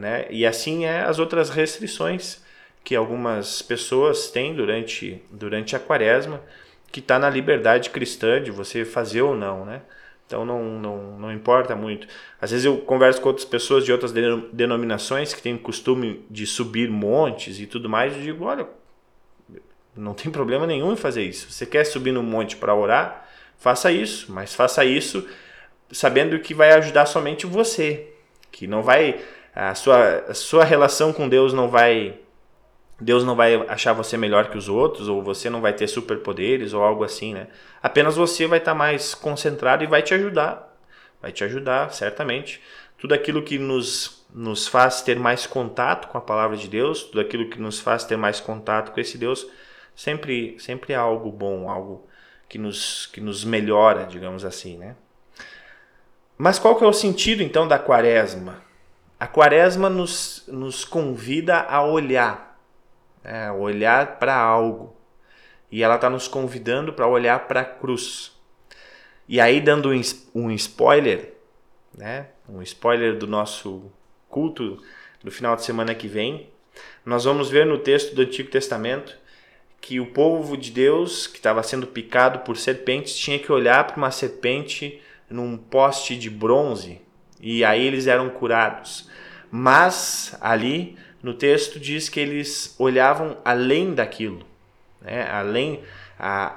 Né? 0.00 0.26
E 0.30 0.44
assim 0.44 0.84
é 0.84 1.02
as 1.02 1.18
outras 1.18 1.50
restrições 1.50 2.42
que 2.82 2.94
algumas 2.94 3.62
pessoas 3.62 4.30
têm 4.30 4.54
durante, 4.54 5.22
durante 5.30 5.74
a 5.74 5.78
quaresma, 5.78 6.42
que 6.92 7.00
está 7.00 7.18
na 7.18 7.30
liberdade 7.30 7.90
cristã 7.90 8.42
de 8.42 8.50
você 8.50 8.84
fazer 8.84 9.22
ou 9.22 9.34
não, 9.34 9.64
né? 9.64 9.80
Então 10.26 10.44
não, 10.44 10.62
não, 10.62 11.18
não 11.18 11.32
importa 11.32 11.74
muito. 11.74 12.06
Às 12.40 12.50
vezes 12.50 12.64
eu 12.64 12.78
converso 12.78 13.20
com 13.20 13.28
outras 13.28 13.44
pessoas 13.44 13.84
de 13.84 13.92
outras 13.92 14.12
denominações 14.52 15.34
que 15.34 15.42
têm 15.42 15.56
costume 15.56 16.24
de 16.30 16.46
subir 16.46 16.90
montes 16.90 17.58
e 17.58 17.66
tudo 17.66 17.88
mais, 17.88 18.16
e 18.16 18.20
digo, 18.20 18.44
olha, 18.44 18.66
não 19.96 20.14
tem 20.14 20.30
problema 20.30 20.66
nenhum 20.66 20.92
em 20.92 20.96
fazer 20.96 21.22
isso. 21.22 21.50
Você 21.50 21.66
quer 21.66 21.84
subir 21.84 22.12
no 22.12 22.22
monte 22.22 22.56
para 22.56 22.74
orar? 22.74 23.28
Faça 23.58 23.90
isso, 23.92 24.32
mas 24.32 24.54
faça 24.54 24.84
isso 24.84 25.26
sabendo 25.90 26.38
que 26.40 26.54
vai 26.54 26.72
ajudar 26.72 27.06
somente 27.06 27.46
você, 27.46 28.08
que 28.50 28.66
não 28.66 28.82
vai 28.82 29.20
a 29.54 29.74
sua, 29.74 30.24
a 30.28 30.34
sua 30.34 30.64
relação 30.64 31.12
com 31.12 31.28
Deus 31.28 31.52
não 31.52 31.68
vai 31.68 32.18
Deus 33.00 33.24
não 33.24 33.34
vai 33.34 33.54
achar 33.68 33.92
você 33.92 34.16
melhor 34.16 34.50
que 34.50 34.56
os 34.56 34.68
outros 34.68 35.08
ou 35.08 35.22
você 35.22 35.50
não 35.50 35.60
vai 35.60 35.72
ter 35.72 35.88
superpoderes 35.88 36.72
ou 36.72 36.82
algo 36.82 37.02
assim, 37.04 37.34
né? 37.34 37.48
Apenas 37.82 38.16
você 38.16 38.46
vai 38.46 38.58
estar 38.58 38.72
tá 38.72 38.78
mais 38.78 39.14
concentrado 39.14 39.82
e 39.82 39.86
vai 39.86 40.00
te 40.02 40.14
ajudar. 40.14 40.74
Vai 41.20 41.32
te 41.32 41.42
ajudar, 41.44 41.92
certamente. 41.92 42.60
Tudo 42.98 43.14
aquilo 43.14 43.42
que 43.42 43.58
nos 43.58 44.24
nos 44.34 44.66
faz 44.66 45.00
ter 45.00 45.16
mais 45.16 45.46
contato 45.46 46.08
com 46.08 46.18
a 46.18 46.20
palavra 46.20 46.56
de 46.56 46.66
Deus, 46.66 47.04
tudo 47.04 47.20
aquilo 47.20 47.48
que 47.48 47.60
nos 47.60 47.78
faz 47.78 48.02
ter 48.02 48.16
mais 48.16 48.40
contato 48.40 48.90
com 48.90 49.00
esse 49.00 49.16
Deus, 49.16 49.46
sempre 49.94 50.56
sempre 50.58 50.92
é 50.92 50.96
algo 50.96 51.30
bom, 51.30 51.70
algo 51.70 52.08
que 52.48 52.58
nos 52.58 53.06
que 53.06 53.20
nos 53.20 53.44
melhora, 53.44 54.06
digamos 54.06 54.44
assim, 54.44 54.76
né? 54.76 54.96
Mas 56.36 56.58
qual 56.58 56.76
que 56.76 56.84
é 56.84 56.86
o 56.86 56.92
sentido 56.92 57.42
então 57.42 57.68
da 57.68 57.78
quaresma? 57.78 58.63
A 59.18 59.26
quaresma 59.26 59.88
nos, 59.88 60.44
nos 60.48 60.84
convida 60.84 61.60
a 61.60 61.82
olhar, 61.82 62.60
né? 63.22 63.50
olhar 63.52 64.18
para 64.18 64.36
algo. 64.36 64.94
E 65.70 65.82
ela 65.82 65.94
está 65.94 66.10
nos 66.10 66.28
convidando 66.28 66.92
para 66.92 67.06
olhar 67.06 67.46
para 67.46 67.60
a 67.60 67.64
cruz. 67.64 68.32
E 69.28 69.40
aí, 69.40 69.60
dando 69.60 69.90
um, 69.90 70.00
um 70.34 70.50
spoiler, 70.50 71.34
né? 71.96 72.28
um 72.48 72.60
spoiler 72.62 73.16
do 73.16 73.26
nosso 73.26 73.90
culto 74.28 74.82
do 75.22 75.30
final 75.30 75.56
de 75.56 75.62
semana 75.62 75.94
que 75.94 76.08
vem, 76.08 76.50
nós 77.04 77.24
vamos 77.24 77.48
ver 77.48 77.64
no 77.64 77.78
texto 77.78 78.14
do 78.14 78.22
Antigo 78.22 78.50
Testamento 78.50 79.16
que 79.80 80.00
o 80.00 80.06
povo 80.06 80.56
de 80.56 80.70
Deus, 80.70 81.26
que 81.26 81.36
estava 81.36 81.62
sendo 81.62 81.86
picado 81.86 82.40
por 82.40 82.56
serpentes, 82.56 83.16
tinha 83.16 83.38
que 83.38 83.52
olhar 83.52 83.86
para 83.86 83.96
uma 83.96 84.10
serpente 84.10 85.00
num 85.28 85.56
poste 85.56 86.16
de 86.16 86.28
bronze 86.28 87.03
e 87.44 87.62
aí 87.62 87.86
eles 87.86 88.06
eram 88.06 88.30
curados. 88.30 89.10
Mas 89.50 90.34
ali 90.40 90.96
no 91.22 91.34
texto 91.34 91.78
diz 91.78 92.08
que 92.08 92.18
eles 92.18 92.74
olhavam 92.78 93.36
além 93.44 93.94
daquilo, 93.94 94.42
né? 95.00 95.28
além 95.30 95.82
a, 96.18 96.56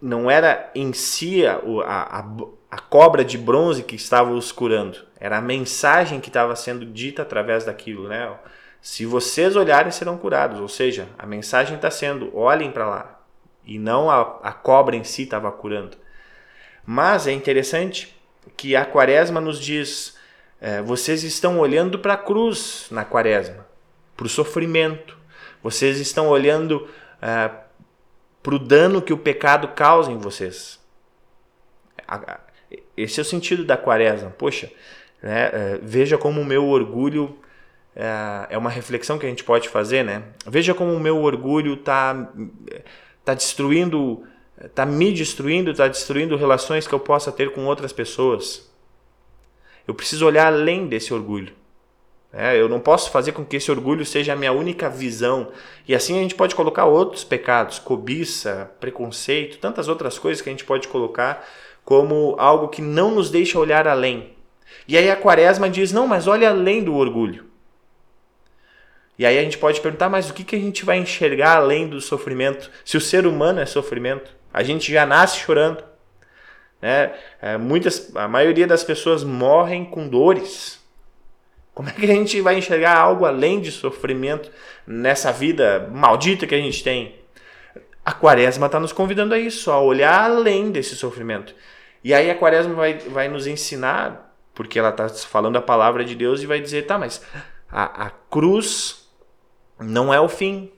não 0.00 0.30
era 0.30 0.70
em 0.74 0.92
si 0.92 1.46
a, 1.46 1.58
a, 1.86 2.24
a 2.70 2.78
cobra 2.78 3.24
de 3.24 3.38
bronze 3.38 3.82
que 3.82 3.96
estava 3.96 4.30
os 4.30 4.52
curando, 4.52 4.98
era 5.18 5.38
a 5.38 5.40
mensagem 5.40 6.20
que 6.20 6.28
estava 6.28 6.54
sendo 6.54 6.84
dita 6.84 7.22
através 7.22 7.64
daquilo, 7.64 8.06
né? 8.06 8.30
Se 8.80 9.04
vocês 9.06 9.56
olharem, 9.56 9.90
serão 9.90 10.16
curados. 10.16 10.60
Ou 10.60 10.68
seja, 10.68 11.08
a 11.18 11.26
mensagem 11.26 11.74
está 11.74 11.90
sendo: 11.90 12.30
olhem 12.36 12.70
para 12.70 12.86
lá. 12.86 13.20
E 13.66 13.78
não 13.78 14.08
a, 14.08 14.38
a 14.42 14.52
cobra 14.52 14.94
em 14.94 15.02
si 15.02 15.24
estava 15.24 15.50
curando. 15.50 15.96
Mas 16.86 17.26
é 17.26 17.32
interessante 17.32 18.16
que 18.56 18.76
a 18.76 18.84
quaresma 18.84 19.40
nos 19.40 19.58
diz: 19.58 20.17
é, 20.60 20.82
vocês 20.82 21.22
estão 21.22 21.58
olhando 21.58 21.98
para 21.98 22.14
a 22.14 22.16
cruz 22.16 22.86
na 22.90 23.04
quaresma, 23.04 23.66
para 24.16 24.26
o 24.26 24.28
sofrimento. 24.28 25.16
Vocês 25.62 25.98
estão 25.98 26.28
olhando 26.28 26.88
é, 27.22 27.50
para 28.42 28.54
o 28.54 28.58
dano 28.58 29.02
que 29.02 29.12
o 29.12 29.18
pecado 29.18 29.68
causa 29.68 30.10
em 30.10 30.18
vocês. 30.18 30.78
Esse 32.96 33.20
é 33.20 33.22
o 33.22 33.24
sentido 33.24 33.64
da 33.64 33.76
quaresma. 33.76 34.30
Poxa, 34.30 34.70
né, 35.22 35.50
é, 35.52 35.78
veja 35.82 36.16
como 36.16 36.40
o 36.40 36.44
meu 36.44 36.66
orgulho 36.66 37.38
é, 37.94 38.54
é 38.54 38.58
uma 38.58 38.70
reflexão 38.70 39.18
que 39.18 39.26
a 39.26 39.28
gente 39.28 39.44
pode 39.44 39.68
fazer, 39.68 40.04
né? 40.04 40.22
Veja 40.46 40.74
como 40.74 40.92
o 40.92 41.00
meu 41.00 41.18
orgulho 41.18 41.74
está 41.74 42.30
tá 43.24 43.34
destruindo, 43.34 44.24
está 44.64 44.86
me 44.86 45.12
destruindo, 45.12 45.72
está 45.72 45.88
destruindo 45.88 46.36
relações 46.36 46.86
que 46.86 46.94
eu 46.94 47.00
possa 47.00 47.32
ter 47.32 47.52
com 47.52 47.66
outras 47.66 47.92
pessoas. 47.92 48.68
Eu 49.88 49.94
preciso 49.94 50.26
olhar 50.26 50.46
além 50.46 50.86
desse 50.86 51.14
orgulho. 51.14 51.54
É, 52.30 52.60
eu 52.60 52.68
não 52.68 52.78
posso 52.78 53.10
fazer 53.10 53.32
com 53.32 53.42
que 53.42 53.56
esse 53.56 53.70
orgulho 53.70 54.04
seja 54.04 54.34
a 54.34 54.36
minha 54.36 54.52
única 54.52 54.90
visão. 54.90 55.50
E 55.88 55.94
assim 55.94 56.18
a 56.18 56.22
gente 56.22 56.34
pode 56.34 56.54
colocar 56.54 56.84
outros 56.84 57.24
pecados, 57.24 57.78
cobiça, 57.78 58.70
preconceito, 58.78 59.58
tantas 59.58 59.88
outras 59.88 60.18
coisas 60.18 60.42
que 60.42 60.50
a 60.50 60.52
gente 60.52 60.64
pode 60.64 60.88
colocar 60.88 61.42
como 61.86 62.36
algo 62.38 62.68
que 62.68 62.82
não 62.82 63.12
nos 63.12 63.30
deixa 63.30 63.58
olhar 63.58 63.88
além. 63.88 64.34
E 64.86 64.98
aí 64.98 65.10
a 65.10 65.16
quaresma 65.16 65.70
diz: 65.70 65.90
não, 65.90 66.06
mas 66.06 66.26
olha 66.26 66.50
além 66.50 66.84
do 66.84 66.94
orgulho. 66.94 67.46
E 69.18 69.24
aí 69.24 69.38
a 69.38 69.42
gente 69.42 69.56
pode 69.56 69.80
perguntar, 69.80 70.10
mas 70.10 70.28
o 70.28 70.34
que, 70.34 70.44
que 70.44 70.54
a 70.54 70.60
gente 70.60 70.84
vai 70.84 70.98
enxergar 70.98 71.56
além 71.56 71.88
do 71.88 71.98
sofrimento? 71.98 72.70
Se 72.84 72.98
o 72.98 73.00
ser 73.00 73.26
humano 73.26 73.58
é 73.58 73.66
sofrimento, 73.66 74.30
a 74.52 74.62
gente 74.62 74.92
já 74.92 75.06
nasce 75.06 75.38
chorando. 75.38 75.82
Né? 76.80 77.12
É, 77.40 77.56
muitas, 77.56 78.14
a 78.14 78.28
maioria 78.28 78.66
das 78.66 78.84
pessoas 78.84 79.24
morrem 79.24 79.84
com 79.84 80.08
dores. 80.08 80.78
Como 81.74 81.88
é 81.88 81.92
que 81.92 82.04
a 82.04 82.14
gente 82.14 82.40
vai 82.40 82.58
enxergar 82.58 82.96
algo 82.96 83.24
além 83.24 83.60
de 83.60 83.70
sofrimento 83.70 84.50
nessa 84.86 85.32
vida 85.32 85.88
maldita 85.92 86.46
que 86.46 86.54
a 86.54 86.60
gente 86.60 86.82
tem? 86.82 87.16
A 88.04 88.12
quaresma 88.12 88.66
está 88.66 88.80
nos 88.80 88.92
convidando 88.92 89.34
a 89.34 89.38
isso, 89.38 89.70
a 89.70 89.80
olhar 89.80 90.24
além 90.24 90.70
desse 90.70 90.96
sofrimento. 90.96 91.54
E 92.02 92.14
aí 92.14 92.30
a 92.30 92.34
quaresma 92.34 92.74
vai, 92.74 92.98
vai 92.98 93.28
nos 93.28 93.46
ensinar, 93.46 94.34
porque 94.54 94.78
ela 94.78 94.90
está 94.90 95.08
falando 95.08 95.56
a 95.56 95.62
palavra 95.62 96.04
de 96.04 96.14
Deus 96.14 96.42
e 96.42 96.46
vai 96.46 96.60
dizer, 96.60 96.86
tá, 96.86 96.98
mas 96.98 97.22
a, 97.70 98.06
a 98.06 98.10
cruz 98.10 99.08
não 99.78 100.12
é 100.12 100.20
o 100.20 100.28
fim. 100.28 100.72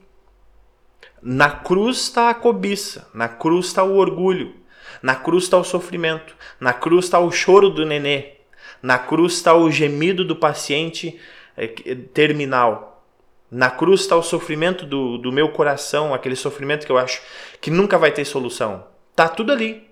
Na 1.21 1.49
cruz 1.49 1.97
está 1.97 2.29
a 2.29 2.33
cobiça, 2.33 3.07
na 3.13 3.27
cruz 3.27 3.67
está 3.67 3.83
o 3.83 3.95
orgulho, 3.95 4.55
na 5.01 5.15
cruz 5.15 5.45
está 5.45 5.57
o 5.57 5.63
sofrimento, 5.63 6.35
na 6.59 6.73
cruz 6.73 7.05
está 7.05 7.19
o 7.19 7.31
choro 7.31 7.69
do 7.69 7.85
nenê, 7.85 8.33
na 8.81 8.97
cruz 8.97 9.33
está 9.33 9.53
o 9.53 9.69
gemido 9.69 10.25
do 10.25 10.35
paciente 10.35 11.19
eh, 11.57 11.67
terminal, 12.13 13.03
na 13.51 13.69
cruz 13.69 14.01
está 14.01 14.15
o 14.15 14.23
sofrimento 14.23 14.85
do, 14.85 15.17
do 15.17 15.31
meu 15.31 15.49
coração, 15.49 16.13
aquele 16.13 16.35
sofrimento 16.35 16.85
que 16.85 16.91
eu 16.91 16.97
acho 16.97 17.21
que 17.59 17.69
nunca 17.69 17.97
vai 17.97 18.11
ter 18.11 18.23
solução. 18.23 18.87
Tá 19.13 19.27
tudo 19.27 19.51
ali. 19.51 19.89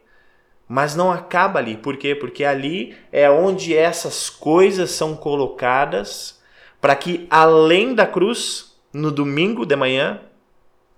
Mas 0.66 0.96
não 0.96 1.12
acaba 1.12 1.60
ali. 1.60 1.76
Por 1.76 1.98
quê? 1.98 2.16
Porque 2.16 2.46
ali 2.46 2.96
é 3.12 3.30
onde 3.30 3.76
essas 3.76 4.30
coisas 4.30 4.92
são 4.92 5.16
colocadas 5.16 6.40
para 6.80 6.96
que 6.96 7.28
além 7.30 7.94
da 7.94 8.08
cruz 8.08 8.78
no 8.94 9.12
domingo 9.12 9.66
de 9.66 9.76
manhã, 9.76 10.22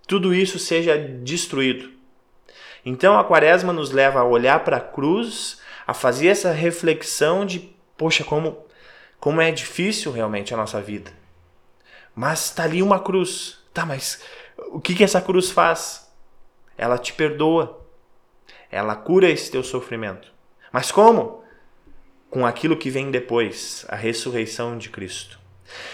tudo 0.08 0.34
isso 0.34 0.60
seja 0.60 0.98
destruído. 0.98 1.90
Então 2.86 3.18
a 3.18 3.24
quaresma 3.24 3.72
nos 3.72 3.92
leva 3.92 4.20
a 4.20 4.24
olhar 4.24 4.64
para 4.64 4.78
a 4.78 4.82
cruz, 4.82 5.62
a 5.86 5.94
fazer 5.94 6.28
essa 6.28 6.52
reflexão 6.52 7.46
de, 7.46 7.76
poxa, 7.98 8.24
como, 8.24 8.66
como 9.20 9.42
é 9.42 9.52
difícil 9.52 10.12
realmente 10.12 10.54
a 10.54 10.58
nossa 10.58 10.82
vida. 10.82 11.12
Mas 12.16 12.46
está 12.46 12.64
ali 12.64 12.82
uma 12.82 13.00
cruz. 13.00 13.60
Tá, 13.74 13.86
mas 13.86 14.22
o 14.68 14.80
que, 14.80 14.96
que 14.96 15.04
essa 15.04 15.22
cruz 15.22 15.52
faz? 15.52 16.10
Ela 16.78 16.98
te 16.98 17.14
perdoa. 17.14 17.80
Ela 18.70 18.96
cura 18.96 19.30
esse 19.30 19.52
teu 19.52 19.64
sofrimento. 19.64 20.32
Mas 20.72 20.92
como? 20.92 21.44
Com 22.30 22.46
aquilo 22.46 22.78
que 22.78 22.90
vem 22.90 23.12
depois, 23.12 23.86
a 23.90 23.96
ressurreição 23.96 24.78
de 24.78 24.90
Cristo. 24.90 25.41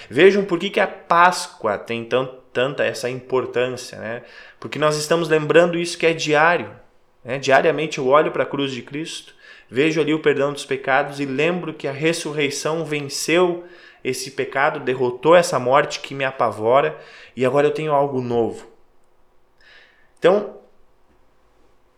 Vejam 0.09 0.45
por 0.45 0.59
que, 0.59 0.69
que 0.69 0.79
a 0.79 0.87
Páscoa 0.87 1.77
tem 1.77 2.05
tão, 2.05 2.25
tanta 2.53 2.83
essa 2.83 3.09
importância, 3.09 3.97
né? 3.99 4.23
Porque 4.59 4.79
nós 4.79 4.97
estamos 4.97 5.29
lembrando 5.29 5.77
isso 5.77 5.97
que 5.97 6.05
é 6.05 6.13
diário. 6.13 6.71
Né? 7.23 7.39
Diariamente 7.39 7.97
eu 7.97 8.07
olho 8.07 8.31
para 8.31 8.43
a 8.43 8.47
cruz 8.47 8.71
de 8.71 8.81
Cristo, 8.81 9.33
vejo 9.69 9.99
ali 9.99 10.13
o 10.13 10.21
perdão 10.21 10.53
dos 10.53 10.65
pecados 10.65 11.19
e 11.19 11.25
lembro 11.25 11.73
que 11.73 11.87
a 11.87 11.91
ressurreição 11.91 12.85
venceu 12.85 13.65
esse 14.03 14.31
pecado, 14.31 14.79
derrotou 14.79 15.35
essa 15.35 15.59
morte 15.59 15.99
que 15.99 16.15
me 16.15 16.23
apavora 16.23 16.97
e 17.35 17.45
agora 17.45 17.67
eu 17.67 17.71
tenho 17.71 17.91
algo 17.91 18.21
novo. 18.21 18.65
Então, 20.17 20.55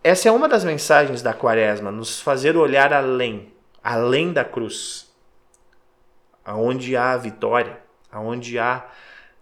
essa 0.03 0.27
é 0.27 0.31
uma 0.31 0.47
das 0.47 0.63
mensagens 0.63 1.21
da 1.21 1.33
Quaresma, 1.33 1.91
nos 1.91 2.19
fazer 2.19 2.57
olhar 2.57 2.91
além, 2.91 3.51
além 3.83 4.33
da 4.33 4.43
cruz 4.43 5.08
aonde 6.49 6.95
há 6.95 7.11
a 7.11 7.17
vitória, 7.17 7.77
aonde 8.11 8.57
há 8.57 8.83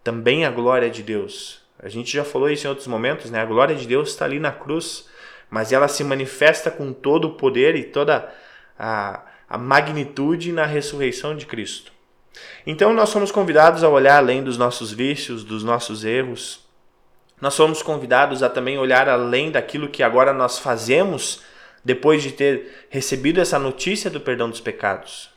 também 0.03 0.43
a 0.43 0.51
glória 0.51 0.89
de 0.89 1.01
Deus. 1.01 1.61
A 1.79 1.87
gente 1.87 2.11
já 2.11 2.25
falou 2.25 2.49
isso 2.49 2.67
em 2.67 2.69
outros 2.69 2.87
momentos, 2.87 3.31
né? 3.31 3.39
A 3.39 3.45
glória 3.45 3.73
de 3.73 3.87
Deus 3.87 4.09
está 4.09 4.25
ali 4.25 4.41
na 4.41 4.51
cruz, 4.51 5.07
mas 5.49 5.71
ela 5.71 5.87
se 5.87 6.03
manifesta 6.03 6.69
com 6.69 6.91
todo 6.91 7.29
o 7.29 7.33
poder 7.35 7.77
e 7.77 7.85
toda 7.85 8.29
a, 8.77 9.21
a 9.47 9.57
magnitude 9.57 10.51
na 10.51 10.65
ressurreição 10.65 11.33
de 11.33 11.45
Cristo. 11.45 11.93
Então 12.65 12.91
nós 12.93 13.07
somos 13.07 13.31
convidados 13.31 13.85
a 13.85 13.89
olhar 13.89 14.17
além 14.17 14.43
dos 14.43 14.57
nossos 14.57 14.91
vícios, 14.91 15.45
dos 15.45 15.63
nossos 15.63 16.03
erros. 16.03 16.67
Nós 17.39 17.53
somos 17.53 17.81
convidados 17.81 18.43
a 18.43 18.49
também 18.49 18.77
olhar 18.77 19.07
além 19.07 19.49
daquilo 19.49 19.87
que 19.87 20.03
agora 20.03 20.33
nós 20.33 20.59
fazemos 20.59 21.41
depois 21.85 22.21
de 22.21 22.33
ter 22.33 22.87
recebido 22.89 23.39
essa 23.39 23.57
notícia 23.57 24.09
do 24.09 24.19
perdão 24.19 24.49
dos 24.49 24.59
pecados. 24.59 25.36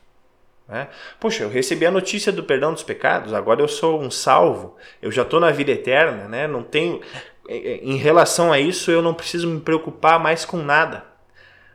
Né? 0.70 0.86
Poxa, 1.18 1.42
eu 1.42 1.50
recebi 1.50 1.84
a 1.84 1.90
notícia 1.90 2.30
do 2.30 2.44
perdão 2.44 2.72
dos 2.72 2.84
pecados, 2.84 3.34
agora 3.34 3.60
eu 3.60 3.66
sou 3.66 4.00
um 4.00 4.10
salvo, 4.10 4.76
eu 5.02 5.10
já 5.10 5.22
estou 5.22 5.40
na 5.40 5.50
vida 5.50 5.72
eterna, 5.72 6.28
né? 6.28 6.46
não 6.46 6.62
tenho. 6.62 7.00
Em 7.48 7.96
relação 7.96 8.52
a 8.52 8.60
isso, 8.60 8.92
eu 8.92 9.02
não 9.02 9.12
preciso 9.12 9.48
me 9.48 9.60
preocupar 9.60 10.20
mais 10.20 10.44
com 10.44 10.58
nada. 10.58 11.04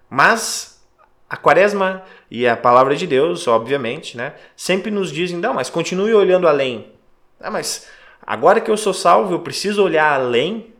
Mas 0.09 0.81
a 1.29 1.35
quaresma 1.35 2.03
e 2.31 2.47
a 2.47 2.55
palavra 2.55 2.95
de 2.95 3.05
Deus, 3.05 3.45
obviamente, 3.47 4.15
né, 4.15 4.35
sempre 4.55 4.89
nos 4.89 5.11
dizem: 5.11 5.37
não, 5.37 5.53
mas 5.53 5.69
continue 5.69 6.13
olhando 6.13 6.47
além. 6.47 6.93
Ah, 7.41 7.51
mas 7.51 7.89
agora 8.25 8.61
que 8.61 8.71
eu 8.71 8.77
sou 8.77 8.93
salvo, 8.93 9.33
eu 9.33 9.39
preciso 9.39 9.83
olhar 9.83 10.13
além? 10.13 10.73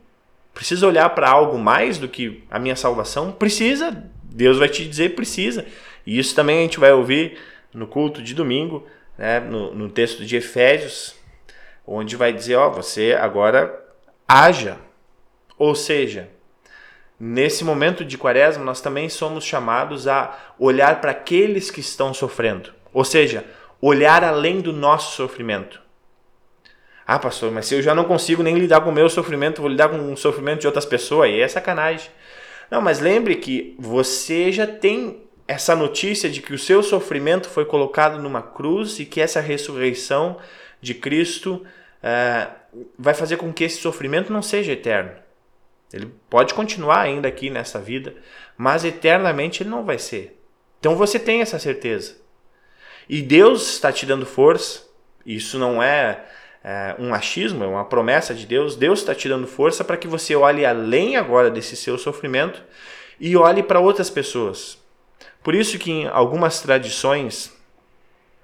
Preciso 0.54 0.86
olhar 0.86 1.10
para 1.10 1.28
algo 1.28 1.58
mais 1.58 1.98
do 1.98 2.08
que 2.08 2.42
a 2.50 2.58
minha 2.58 2.76
salvação? 2.76 3.32
Precisa. 3.32 4.04
Deus 4.22 4.56
vai 4.56 4.70
te 4.70 4.88
dizer: 4.88 5.14
precisa. 5.14 5.66
E 6.06 6.18
isso 6.18 6.34
também 6.34 6.60
a 6.60 6.62
gente 6.62 6.80
vai 6.80 6.92
ouvir 6.92 7.36
no 7.76 7.86
culto 7.86 8.22
de 8.22 8.34
domingo, 8.34 8.86
né, 9.18 9.38
no, 9.38 9.74
no 9.74 9.90
texto 9.90 10.24
de 10.24 10.34
Efésios, 10.34 11.14
onde 11.86 12.16
vai 12.16 12.32
dizer: 12.32 12.56
Ó, 12.56 12.70
você 12.70 13.12
agora 13.12 13.84
haja. 14.26 14.78
Ou 15.58 15.74
seja, 15.74 16.28
nesse 17.20 17.64
momento 17.64 18.04
de 18.04 18.16
quaresma, 18.16 18.64
nós 18.64 18.80
também 18.80 19.08
somos 19.08 19.44
chamados 19.44 20.08
a 20.08 20.54
olhar 20.58 21.00
para 21.00 21.10
aqueles 21.10 21.70
que 21.70 21.80
estão 21.80 22.12
sofrendo. 22.12 22.72
Ou 22.92 23.04
seja, 23.04 23.44
olhar 23.80 24.24
além 24.24 24.60
do 24.60 24.72
nosso 24.72 25.14
sofrimento. 25.14 25.80
Ah, 27.06 27.18
pastor, 27.18 27.52
mas 27.52 27.66
se 27.66 27.74
eu 27.74 27.82
já 27.82 27.94
não 27.94 28.04
consigo 28.04 28.42
nem 28.42 28.56
lidar 28.56 28.80
com 28.80 28.90
o 28.90 28.92
meu 28.92 29.08
sofrimento, 29.08 29.60
vou 29.60 29.70
lidar 29.70 29.88
com 29.88 30.12
o 30.12 30.16
sofrimento 30.16 30.60
de 30.60 30.66
outras 30.66 30.84
pessoas, 30.84 31.28
aí 31.28 31.40
é 31.40 31.46
sacanagem. 31.46 32.10
Não, 32.70 32.80
mas 32.80 33.00
lembre 33.00 33.36
que 33.36 33.76
você 33.78 34.50
já 34.50 34.66
tem 34.66 35.25
essa 35.48 35.76
notícia 35.76 36.28
de 36.28 36.42
que 36.42 36.52
o 36.52 36.58
seu 36.58 36.82
sofrimento 36.82 37.48
foi 37.48 37.64
colocado 37.64 38.20
numa 38.20 38.42
cruz 38.42 38.98
e 38.98 39.04
que 39.04 39.20
essa 39.20 39.40
ressurreição 39.40 40.38
de 40.80 40.94
Cristo 40.94 41.64
uh, 42.02 42.52
vai 42.98 43.14
fazer 43.14 43.36
com 43.36 43.52
que 43.52 43.64
esse 43.64 43.80
sofrimento 43.80 44.32
não 44.32 44.42
seja 44.42 44.72
eterno. 44.72 45.12
Ele 45.92 46.12
pode 46.28 46.52
continuar 46.52 47.00
ainda 47.00 47.28
aqui 47.28 47.48
nessa 47.48 47.78
vida, 47.78 48.14
mas 48.56 48.84
eternamente 48.84 49.62
ele 49.62 49.70
não 49.70 49.84
vai 49.84 49.98
ser. 49.98 50.40
Então 50.80 50.96
você 50.96 51.18
tem 51.18 51.40
essa 51.40 51.58
certeza. 51.58 52.16
E 53.08 53.22
Deus 53.22 53.74
está 53.74 53.92
te 53.92 54.04
dando 54.04 54.26
força. 54.26 54.84
Isso 55.24 55.58
não 55.58 55.80
é, 55.80 56.24
é 56.62 56.96
um 56.98 57.14
achismo, 57.14 57.62
é 57.62 57.66
uma 57.68 57.84
promessa 57.84 58.34
de 58.34 58.46
Deus. 58.46 58.74
Deus 58.74 58.98
está 58.98 59.14
te 59.14 59.28
dando 59.28 59.46
força 59.46 59.84
para 59.84 59.96
que 59.96 60.08
você 60.08 60.34
olhe 60.34 60.66
além 60.66 61.16
agora 61.16 61.50
desse 61.50 61.76
seu 61.76 61.96
sofrimento 61.96 62.62
e 63.20 63.36
olhe 63.36 63.62
para 63.62 63.78
outras 63.78 64.10
pessoas. 64.10 64.84
Por 65.46 65.54
isso 65.54 65.78
que 65.78 65.92
em 65.92 66.08
algumas 66.08 66.60
tradições 66.60 67.56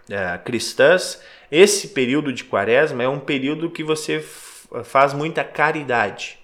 é, 0.09 0.39
cristãs, 0.39 1.21
esse 1.51 1.89
período 1.89 2.33
de 2.33 2.45
quaresma 2.45 3.03
é 3.03 3.09
um 3.09 3.19
período 3.19 3.69
que 3.69 3.83
você 3.83 4.25
faz 4.85 5.13
muita 5.13 5.43
caridade. 5.43 6.39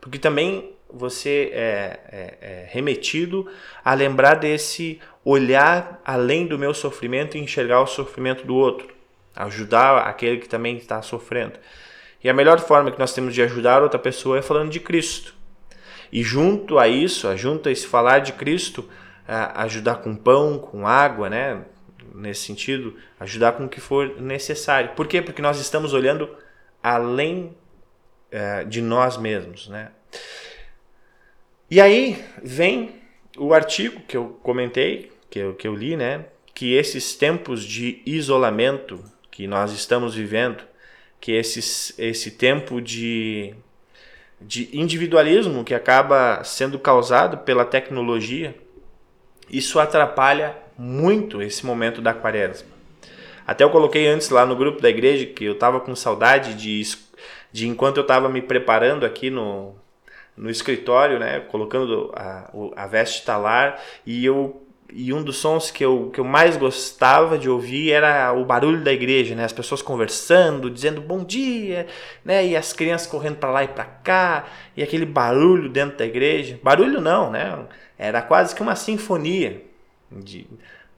Porque 0.00 0.18
também 0.18 0.72
você 0.92 1.52
é, 1.52 2.00
é, 2.10 2.38
é, 2.40 2.68
remetido 2.72 3.48
a 3.84 3.94
lembrar 3.94 4.34
desse 4.34 5.00
olhar 5.24 6.02
além 6.04 6.44
do 6.44 6.58
meu 6.58 6.74
sofrimento 6.74 7.36
e 7.36 7.40
enxergar 7.40 7.82
o 7.82 7.86
sofrimento 7.86 8.44
do 8.44 8.56
outro, 8.56 8.88
ajudar 9.36 9.98
aquele 9.98 10.38
que 10.38 10.48
também 10.48 10.76
está 10.76 11.00
sofrendo. 11.02 11.60
E 12.20 12.28
a 12.28 12.34
melhor 12.34 12.58
forma 12.58 12.90
que 12.90 12.98
nós 12.98 13.14
temos 13.14 13.32
de 13.32 13.40
ajudar 13.42 13.80
outra 13.80 14.00
pessoa 14.00 14.40
é 14.40 14.42
falando 14.42 14.70
de 14.72 14.80
Cristo. 14.80 15.36
E 16.10 16.20
junto 16.20 16.80
a 16.80 16.88
isso, 16.88 17.36
junto 17.36 17.68
a 17.68 17.72
esse 17.72 17.86
falar 17.86 18.18
de 18.18 18.32
Cristo, 18.32 18.90
ajudar 19.54 19.96
com 19.96 20.14
pão, 20.14 20.58
com 20.58 20.86
água, 20.86 21.28
né? 21.28 21.64
Nesse 22.14 22.42
sentido, 22.42 22.96
ajudar 23.18 23.52
com 23.52 23.64
o 23.64 23.68
que 23.68 23.80
for 23.80 24.20
necessário. 24.20 24.90
Por 24.94 25.06
quê? 25.06 25.22
Porque 25.22 25.40
nós 25.40 25.58
estamos 25.58 25.94
olhando 25.94 26.28
além 26.82 27.56
é, 28.30 28.64
de 28.64 28.82
nós 28.82 29.16
mesmos, 29.16 29.68
né? 29.68 29.90
E 31.70 31.80
aí 31.80 32.22
vem 32.42 33.00
o 33.38 33.54
artigo 33.54 34.00
que 34.00 34.16
eu 34.16 34.38
comentei, 34.42 35.10
que 35.30 35.38
eu, 35.38 35.54
que 35.54 35.66
eu 35.66 35.74
li, 35.74 35.96
né? 35.96 36.26
Que 36.54 36.74
esses 36.74 37.14
tempos 37.14 37.64
de 37.64 38.02
isolamento 38.04 39.02
que 39.30 39.46
nós 39.46 39.72
estamos 39.72 40.14
vivendo, 40.14 40.62
que 41.18 41.32
esses, 41.32 41.98
esse 41.98 42.32
tempo 42.32 42.80
de, 42.80 43.54
de 44.40 44.68
individualismo 44.76 45.64
que 45.64 45.74
acaba 45.74 46.44
sendo 46.44 46.78
causado 46.78 47.38
pela 47.38 47.64
tecnologia, 47.64 48.54
isso 49.52 49.78
atrapalha 49.78 50.56
muito 50.78 51.42
esse 51.42 51.64
momento 51.66 52.00
da 52.00 52.14
quaresma. 52.14 52.68
Até 53.46 53.64
eu 53.64 53.70
coloquei 53.70 54.06
antes 54.06 54.30
lá 54.30 54.46
no 54.46 54.56
grupo 54.56 54.80
da 54.80 54.88
igreja 54.88 55.26
que 55.26 55.44
eu 55.44 55.52
estava 55.52 55.78
com 55.80 55.94
saudade 55.94 56.54
de, 56.54 56.82
de 57.52 57.68
enquanto 57.68 57.98
eu 57.98 58.02
estava 58.02 58.28
me 58.28 58.40
preparando 58.40 59.04
aqui 59.04 59.28
no, 59.30 59.74
no 60.36 60.48
escritório, 60.48 61.18
né, 61.18 61.40
colocando 61.40 62.10
a, 62.14 62.50
a 62.76 62.86
veste 62.86 63.24
talar, 63.24 63.80
e 64.06 64.24
eu 64.24 64.61
e 64.94 65.12
um 65.12 65.22
dos 65.22 65.38
sons 65.38 65.70
que 65.70 65.84
eu, 65.84 66.10
que 66.12 66.20
eu 66.20 66.24
mais 66.24 66.56
gostava 66.56 67.38
de 67.38 67.48
ouvir 67.48 67.92
era 67.92 68.32
o 68.32 68.44
barulho 68.44 68.82
da 68.82 68.92
igreja, 68.92 69.34
né? 69.34 69.44
As 69.44 69.52
pessoas 69.52 69.80
conversando, 69.80 70.70
dizendo 70.70 71.00
bom 71.00 71.24
dia, 71.24 71.86
né? 72.24 72.46
E 72.46 72.56
as 72.56 72.72
crianças 72.72 73.06
correndo 73.06 73.36
para 73.36 73.50
lá 73.50 73.64
e 73.64 73.68
para 73.68 73.84
cá, 73.84 74.46
e 74.76 74.82
aquele 74.82 75.06
barulho 75.06 75.68
dentro 75.68 75.98
da 75.98 76.04
igreja. 76.04 76.58
Barulho 76.62 77.00
não, 77.00 77.30
né? 77.30 77.66
Era 77.98 78.20
quase 78.20 78.54
que 78.54 78.62
uma 78.62 78.76
sinfonia, 78.76 79.62
de, 80.10 80.46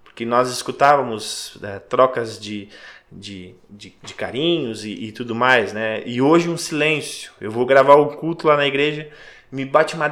porque 0.03 0.25
nós 0.25 0.51
escutávamos 0.51 1.59
é, 1.63 1.79
trocas 1.79 2.39
de, 2.39 2.69
de, 3.11 3.55
de, 3.71 3.95
de 4.03 4.15
carinhos 4.15 4.85
e, 4.85 4.93
e, 4.93 5.13
tudo 5.13 5.35
mais, 5.35 5.73
né? 5.73 6.03
E 6.05 6.21
hoje 6.21 6.49
um 6.49 6.57
silêncio. 6.57 7.33
Eu 7.41 7.51
vou 7.51 7.65
gravar 7.65 7.95
o 7.95 8.17
culto 8.17 8.49
lá 8.49 8.57
na 8.57 8.67
igreja, 8.67 9.09
me 9.53 9.65
bate 9.65 9.95
uma 9.95 10.09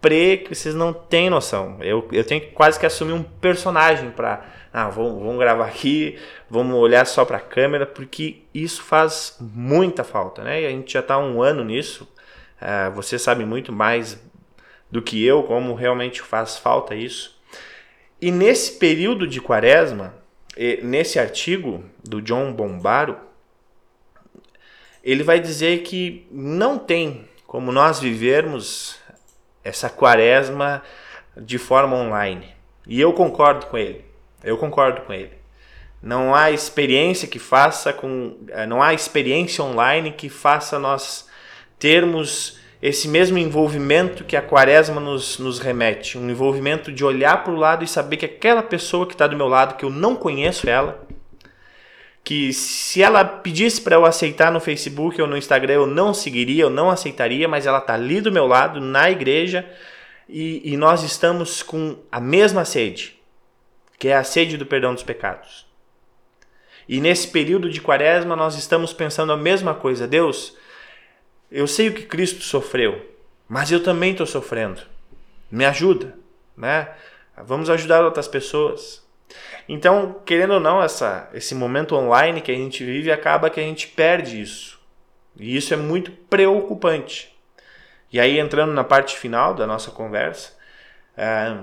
deprê 0.00 0.38
que 0.38 0.54
vocês 0.54 0.74
não 0.74 0.92
têm 0.92 1.28
noção. 1.28 1.76
Eu, 1.80 2.08
eu 2.12 2.24
tenho 2.24 2.50
quase 2.52 2.78
que 2.78 2.86
assumir 2.86 3.12
um 3.12 3.22
personagem 3.22 4.10
para 4.10 4.46
ah, 4.72 4.88
vamos, 4.88 5.22
vamos 5.22 5.38
gravar 5.38 5.66
aqui, 5.66 6.18
vamos 6.48 6.76
olhar 6.76 7.04
só 7.06 7.24
para 7.24 7.38
a 7.38 7.40
câmera, 7.40 7.86
porque 7.86 8.42
isso 8.54 8.82
faz 8.82 9.36
muita 9.40 10.04
falta, 10.04 10.44
né? 10.44 10.62
E 10.62 10.66
a 10.66 10.70
gente 10.70 10.92
já 10.92 11.00
está 11.00 11.18
um 11.18 11.42
ano 11.42 11.64
nisso. 11.64 12.06
Uh, 12.60 12.92
você 12.94 13.18
sabe 13.18 13.44
muito 13.44 13.72
mais 13.72 14.22
do 14.90 15.00
que 15.00 15.24
eu 15.24 15.42
como 15.42 15.74
realmente 15.74 16.20
faz 16.22 16.58
falta 16.58 16.94
isso. 16.94 17.36
E 18.20 18.30
nesse 18.30 18.72
período 18.78 19.26
de 19.26 19.40
quaresma, 19.40 20.14
nesse 20.82 21.20
artigo 21.20 21.84
do 22.02 22.20
John 22.20 22.52
Bombaro, 22.52 23.16
ele 25.04 25.22
vai 25.22 25.38
dizer 25.38 25.82
que 25.82 26.26
não 26.30 26.78
tem 26.78 27.28
como 27.46 27.70
nós 27.70 28.00
vivermos 28.00 28.98
essa 29.68 29.88
quaresma 29.88 30.82
de 31.36 31.58
forma 31.58 31.96
online. 31.96 32.48
E 32.86 33.00
eu 33.00 33.12
concordo 33.12 33.66
com 33.66 33.76
ele. 33.76 34.04
Eu 34.42 34.56
concordo 34.56 35.02
com 35.02 35.12
ele. 35.12 35.32
Não 36.02 36.34
há 36.34 36.50
experiência 36.50 37.28
que 37.28 37.38
faça 37.38 37.92
com 37.92 38.36
eh, 38.48 38.66
não 38.66 38.82
há 38.82 38.94
experiência 38.94 39.62
online 39.62 40.12
que 40.12 40.28
faça 40.28 40.78
nós 40.78 41.28
termos 41.78 42.58
esse 42.80 43.08
mesmo 43.08 43.36
envolvimento 43.36 44.24
que 44.24 44.36
a 44.36 44.42
quaresma 44.42 45.00
nos, 45.00 45.38
nos 45.38 45.58
remete, 45.58 46.16
um 46.16 46.30
envolvimento 46.30 46.92
de 46.92 47.04
olhar 47.04 47.42
para 47.42 47.52
o 47.52 47.56
lado 47.56 47.82
e 47.82 47.88
saber 47.88 48.16
que 48.16 48.24
aquela 48.24 48.62
pessoa 48.62 49.06
que 49.06 49.14
está 49.14 49.26
do 49.26 49.36
meu 49.36 49.48
lado, 49.48 49.76
que 49.76 49.84
eu 49.84 49.90
não 49.90 50.14
conheço 50.14 50.70
ela, 50.70 51.04
que 52.28 52.52
se 52.52 53.02
ela 53.02 53.24
pedisse 53.24 53.80
para 53.80 53.96
eu 53.96 54.04
aceitar 54.04 54.52
no 54.52 54.60
Facebook 54.60 55.18
ou 55.18 55.26
no 55.26 55.34
Instagram, 55.34 55.72
eu 55.72 55.86
não 55.86 56.12
seguiria, 56.12 56.64
eu 56.64 56.68
não 56.68 56.90
aceitaria, 56.90 57.48
mas 57.48 57.64
ela 57.64 57.78
está 57.78 57.94
ali 57.94 58.20
do 58.20 58.30
meu 58.30 58.46
lado, 58.46 58.82
na 58.82 59.10
igreja, 59.10 59.66
e, 60.28 60.74
e 60.74 60.76
nós 60.76 61.02
estamos 61.02 61.62
com 61.62 61.96
a 62.12 62.20
mesma 62.20 62.66
sede, 62.66 63.18
que 63.98 64.08
é 64.08 64.14
a 64.14 64.22
sede 64.22 64.58
do 64.58 64.66
perdão 64.66 64.92
dos 64.92 65.02
pecados. 65.02 65.66
E 66.86 67.00
nesse 67.00 67.28
período 67.28 67.70
de 67.70 67.80
quaresma, 67.80 68.36
nós 68.36 68.58
estamos 68.58 68.92
pensando 68.92 69.32
a 69.32 69.36
mesma 69.36 69.74
coisa. 69.74 70.06
Deus, 70.06 70.54
eu 71.50 71.66
sei 71.66 71.88
o 71.88 71.94
que 71.94 72.02
Cristo 72.02 72.42
sofreu, 72.42 73.10
mas 73.48 73.72
eu 73.72 73.82
também 73.82 74.10
estou 74.10 74.26
sofrendo. 74.26 74.82
Me 75.50 75.64
ajuda, 75.64 76.14
né? 76.54 76.90
Vamos 77.42 77.70
ajudar 77.70 78.04
outras 78.04 78.28
pessoas. 78.28 79.02
Então, 79.68 80.20
querendo 80.24 80.54
ou 80.54 80.60
não, 80.60 80.82
essa, 80.82 81.28
esse 81.34 81.54
momento 81.54 81.94
online 81.94 82.40
que 82.40 82.50
a 82.50 82.54
gente 82.54 82.84
vive 82.84 83.12
acaba 83.12 83.50
que 83.50 83.60
a 83.60 83.62
gente 83.62 83.88
perde 83.88 84.40
isso. 84.40 84.80
E 85.36 85.56
isso 85.56 85.72
é 85.74 85.76
muito 85.76 86.10
preocupante. 86.10 87.36
E 88.12 88.18
aí, 88.18 88.38
entrando 88.38 88.72
na 88.72 88.84
parte 88.84 89.16
final 89.16 89.54
da 89.54 89.66
nossa 89.66 89.90
conversa, 89.90 90.56
é, 91.16 91.58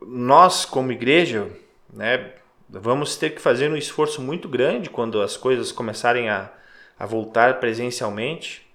nós, 0.00 0.64
como 0.64 0.92
igreja, 0.92 1.48
né, 1.92 2.32
vamos 2.68 3.16
ter 3.16 3.30
que 3.30 3.40
fazer 3.40 3.70
um 3.70 3.76
esforço 3.76 4.22
muito 4.22 4.48
grande 4.48 4.90
quando 4.90 5.20
as 5.20 5.36
coisas 5.36 5.70
começarem 5.70 6.28
a, 6.28 6.50
a 6.98 7.06
voltar 7.06 7.60
presencialmente, 7.60 8.66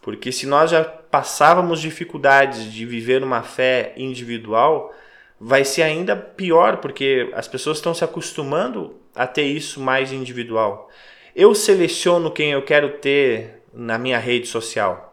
porque 0.00 0.30
se 0.30 0.46
nós 0.46 0.70
já 0.70 0.84
passávamos 0.84 1.80
dificuldades 1.80 2.72
de 2.72 2.86
viver 2.86 3.22
uma 3.22 3.42
fé 3.42 3.92
individual, 3.96 4.94
vai 5.40 5.64
ser 5.64 5.82
ainda 5.82 6.16
pior, 6.16 6.78
porque 6.78 7.30
as 7.34 7.46
pessoas 7.46 7.78
estão 7.78 7.94
se 7.94 8.04
acostumando 8.04 8.96
a 9.14 9.26
ter 9.26 9.44
isso 9.44 9.80
mais 9.80 10.12
individual. 10.12 10.90
Eu 11.34 11.54
seleciono 11.54 12.30
quem 12.30 12.52
eu 12.52 12.62
quero 12.62 12.98
ter 12.98 13.62
na 13.72 13.98
minha 13.98 14.18
rede 14.18 14.46
social. 14.46 15.06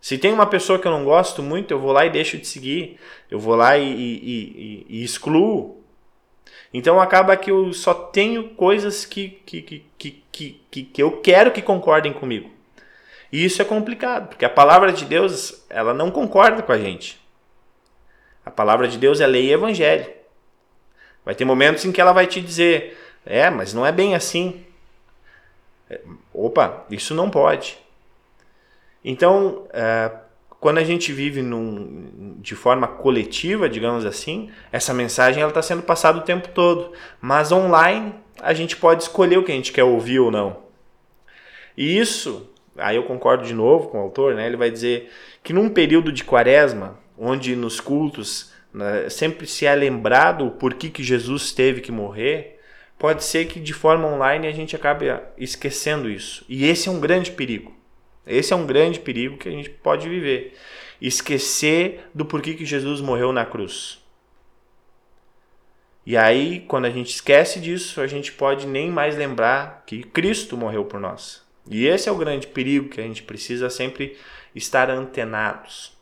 Se 0.00 0.16
tem 0.16 0.32
uma 0.32 0.46
pessoa 0.46 0.78
que 0.78 0.86
eu 0.86 0.92
não 0.92 1.04
gosto 1.04 1.42
muito, 1.42 1.72
eu 1.72 1.78
vou 1.78 1.92
lá 1.92 2.06
e 2.06 2.10
deixo 2.10 2.38
de 2.38 2.46
seguir. 2.46 2.98
Eu 3.30 3.38
vou 3.40 3.56
lá 3.56 3.76
e, 3.76 3.84
e, 3.84 4.86
e, 4.88 5.00
e 5.00 5.04
excluo. 5.04 5.82
Então 6.72 7.00
acaba 7.00 7.36
que 7.36 7.50
eu 7.50 7.72
só 7.72 7.92
tenho 7.92 8.50
coisas 8.50 9.04
que, 9.04 9.40
que, 9.44 9.62
que, 9.62 9.84
que, 9.98 10.60
que, 10.70 10.82
que 10.84 11.02
eu 11.02 11.20
quero 11.20 11.50
que 11.50 11.62
concordem 11.62 12.12
comigo. 12.12 12.50
E 13.32 13.44
isso 13.44 13.60
é 13.60 13.64
complicado, 13.64 14.28
porque 14.28 14.44
a 14.44 14.50
palavra 14.50 14.92
de 14.92 15.04
Deus 15.04 15.66
ela 15.68 15.92
não 15.92 16.10
concorda 16.10 16.62
com 16.62 16.72
a 16.72 16.78
gente. 16.78 17.20
A 18.48 18.50
palavra 18.50 18.88
de 18.88 18.96
Deus 18.96 19.20
é 19.20 19.26
lei 19.26 19.48
e 19.48 19.52
evangelho. 19.52 20.06
Vai 21.22 21.34
ter 21.34 21.44
momentos 21.44 21.84
em 21.84 21.92
que 21.92 22.00
ela 22.00 22.14
vai 22.14 22.26
te 22.26 22.40
dizer: 22.40 22.98
é, 23.26 23.50
mas 23.50 23.74
não 23.74 23.84
é 23.84 23.92
bem 23.92 24.14
assim. 24.14 24.64
É, 25.90 26.00
opa, 26.32 26.86
isso 26.90 27.14
não 27.14 27.28
pode. 27.28 27.78
Então, 29.04 29.66
é, 29.70 30.10
quando 30.58 30.78
a 30.78 30.82
gente 30.82 31.12
vive 31.12 31.42
num, 31.42 32.38
de 32.40 32.54
forma 32.54 32.88
coletiva, 32.88 33.68
digamos 33.68 34.06
assim, 34.06 34.50
essa 34.72 34.94
mensagem 34.94 35.46
está 35.46 35.60
sendo 35.60 35.82
passada 35.82 36.16
o 36.16 36.22
tempo 36.22 36.48
todo. 36.48 36.94
Mas 37.20 37.52
online 37.52 38.14
a 38.40 38.54
gente 38.54 38.78
pode 38.78 39.02
escolher 39.02 39.36
o 39.36 39.44
que 39.44 39.52
a 39.52 39.54
gente 39.54 39.72
quer 39.72 39.84
ouvir 39.84 40.20
ou 40.20 40.30
não. 40.30 40.56
E 41.76 41.98
isso, 41.98 42.48
aí 42.78 42.96
eu 42.96 43.02
concordo 43.02 43.44
de 43.44 43.52
novo 43.52 43.88
com 43.88 43.98
o 43.98 44.04
autor, 44.04 44.34
né? 44.34 44.46
Ele 44.46 44.56
vai 44.56 44.70
dizer 44.70 45.12
que 45.42 45.52
num 45.52 45.68
período 45.68 46.10
de 46.10 46.24
quaresma, 46.24 46.96
onde 47.18 47.56
nos 47.56 47.80
cultos 47.80 48.52
né, 48.72 49.08
sempre 49.08 49.46
se 49.46 49.66
é 49.66 49.74
lembrado 49.74 50.46
o 50.46 50.50
porquê 50.50 50.88
que 50.88 51.02
Jesus 51.02 51.52
teve 51.52 51.80
que 51.80 51.90
morrer, 51.90 52.60
pode 52.98 53.24
ser 53.24 53.46
que 53.46 53.60
de 53.60 53.72
forma 53.72 54.06
online 54.06 54.46
a 54.46 54.52
gente 54.52 54.76
acabe 54.76 55.06
esquecendo 55.36 56.08
isso. 56.08 56.44
E 56.48 56.64
esse 56.66 56.88
é 56.88 56.92
um 56.92 57.00
grande 57.00 57.30
perigo. 57.30 57.76
Esse 58.26 58.52
é 58.52 58.56
um 58.56 58.66
grande 58.66 59.00
perigo 59.00 59.38
que 59.38 59.48
a 59.48 59.52
gente 59.52 59.70
pode 59.70 60.08
viver. 60.08 60.54
Esquecer 61.00 62.08
do 62.14 62.24
porquê 62.24 62.54
que 62.54 62.66
Jesus 62.66 63.00
morreu 63.00 63.32
na 63.32 63.46
cruz. 63.46 64.02
E 66.04 66.16
aí, 66.16 66.60
quando 66.60 66.86
a 66.86 66.90
gente 66.90 67.10
esquece 67.10 67.60
disso, 67.60 68.00
a 68.00 68.06
gente 68.06 68.32
pode 68.32 68.66
nem 68.66 68.90
mais 68.90 69.16
lembrar 69.16 69.82
que 69.86 70.02
Cristo 70.02 70.56
morreu 70.56 70.84
por 70.84 70.98
nós. 70.98 71.42
E 71.70 71.86
esse 71.86 72.08
é 72.08 72.12
o 72.12 72.16
grande 72.16 72.46
perigo 72.46 72.88
que 72.88 73.00
a 73.00 73.04
gente 73.04 73.22
precisa 73.22 73.68
sempre 73.68 74.16
estar 74.54 74.90
antenados. 74.90 75.97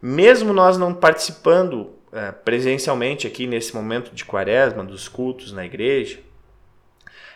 Mesmo 0.00 0.52
nós 0.52 0.78
não 0.78 0.94
participando 0.94 1.90
é, 2.12 2.32
presencialmente 2.32 3.26
aqui 3.26 3.46
nesse 3.46 3.74
momento 3.74 4.14
de 4.14 4.24
quaresma, 4.24 4.84
dos 4.84 5.08
cultos 5.08 5.52
na 5.52 5.64
igreja, 5.64 6.20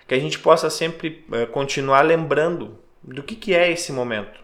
que 0.06 0.14
a 0.14 0.18
gente 0.18 0.38
possa 0.38 0.70
sempre 0.70 1.24
é, 1.32 1.46
continuar 1.46 2.02
lembrando 2.02 2.78
do 3.02 3.22
que, 3.22 3.34
que 3.34 3.54
é 3.54 3.70
esse 3.70 3.92
momento. 3.92 4.40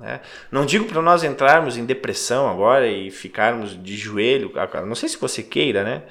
Né? 0.00 0.20
Não 0.50 0.64
digo 0.64 0.86
para 0.86 1.02
nós 1.02 1.22
entrarmos 1.22 1.76
em 1.76 1.84
depressão 1.84 2.48
agora 2.48 2.88
e 2.88 3.10
ficarmos 3.10 3.80
de 3.80 3.96
joelho, 3.96 4.50
não 4.86 4.94
sei 4.94 5.10
se 5.10 5.18
você 5.18 5.42
queira, 5.42 5.84
né? 5.84 6.04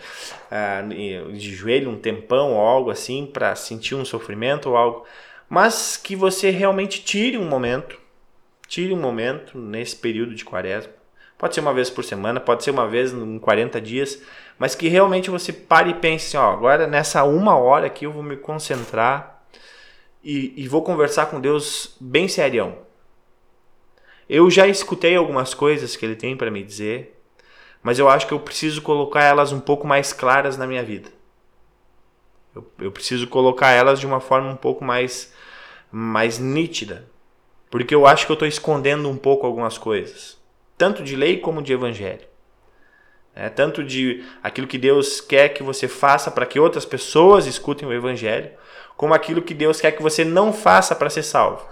Ah, 0.51 0.83
de 0.83 1.55
joelho 1.55 1.89
um 1.89 1.97
tempão 1.97 2.53
ou 2.53 2.59
algo 2.59 2.91
assim 2.91 3.25
para 3.25 3.55
sentir 3.55 3.95
um 3.95 4.05
sofrimento 4.05 4.69
ou 4.69 4.77
algo, 4.77 5.05
mas 5.49 5.97
que 5.97 6.15
você 6.15 6.51
realmente 6.51 7.03
tire 7.03 7.35
um 7.35 7.49
momento, 7.49 7.99
tire 8.67 8.93
um 8.93 9.01
momento 9.01 9.57
nesse 9.57 9.95
período 9.95 10.35
de 10.35 10.45
quaresma. 10.45 10.98
Pode 11.39 11.55
ser 11.55 11.61
uma 11.61 11.73
vez 11.73 11.89
por 11.89 12.03
semana, 12.03 12.37
pode 12.37 12.65
ser 12.65 12.71
uma 12.71 12.85
vez 12.85 13.13
em 13.13 13.39
40 13.39 13.79
dias, 13.79 14.21
mas 14.59 14.75
que 14.75 14.89
realmente 14.89 15.29
você 15.29 15.53
pare 15.53 15.91
e 15.91 15.93
pense 15.93 16.27
assim, 16.27 16.45
ó, 16.45 16.51
agora 16.51 16.85
nessa 16.85 17.23
uma 17.23 17.57
hora 17.57 17.87
aqui 17.87 18.05
eu 18.05 18.11
vou 18.11 18.21
me 18.21 18.35
concentrar 18.35 19.41
e, 20.21 20.53
e 20.57 20.67
vou 20.67 20.83
conversar 20.83 21.27
com 21.27 21.39
Deus 21.39 21.95
bem 21.97 22.27
serião. 22.27 22.79
Eu 24.27 24.51
já 24.51 24.67
escutei 24.67 25.15
algumas 25.15 25.53
coisas 25.53 25.95
que 25.95 26.05
ele 26.05 26.17
tem 26.17 26.35
para 26.35 26.51
me 26.51 26.61
dizer, 26.61 27.17
mas 27.81 27.97
eu 27.97 28.09
acho 28.09 28.27
que 28.27 28.33
eu 28.33 28.39
preciso 28.41 28.81
colocar 28.81 29.23
elas 29.23 29.53
um 29.53 29.61
pouco 29.61 29.87
mais 29.87 30.11
claras 30.11 30.57
na 30.57 30.67
minha 30.67 30.83
vida. 30.83 31.09
Eu, 32.53 32.69
eu 32.79 32.91
preciso 32.91 33.27
colocar 33.27 33.69
elas 33.69 33.97
de 33.97 34.05
uma 34.05 34.19
forma 34.19 34.49
um 34.49 34.57
pouco 34.57 34.83
mais, 34.83 35.33
mais 35.89 36.37
nítida, 36.37 37.09
porque 37.71 37.95
eu 37.95 38.05
acho 38.05 38.25
que 38.25 38.31
eu 38.33 38.35
estou 38.35 38.47
escondendo 38.47 39.07
um 39.07 39.15
pouco 39.15 39.47
algumas 39.47 39.77
coisas, 39.77 40.38
tanto 40.79 41.03
de 41.03 41.15
lei 41.15 41.37
como 41.37 41.61
de 41.61 41.73
evangelho. 41.73 42.27
É, 43.35 43.49
tanto 43.49 43.83
de 43.83 44.25
aquilo 44.41 44.65
que 44.65 44.77
Deus 44.77 45.21
quer 45.21 45.49
que 45.49 45.61
você 45.61 45.87
faça 45.87 46.31
para 46.31 46.45
que 46.45 46.59
outras 46.59 46.85
pessoas 46.85 47.45
escutem 47.45 47.87
o 47.87 47.93
evangelho, 47.93 48.49
como 48.97 49.13
aquilo 49.13 49.41
que 49.41 49.53
Deus 49.53 49.79
quer 49.79 49.91
que 49.91 50.01
você 50.01 50.25
não 50.25 50.51
faça 50.51 50.95
para 50.95 51.09
ser 51.09 51.23
salvo. 51.23 51.67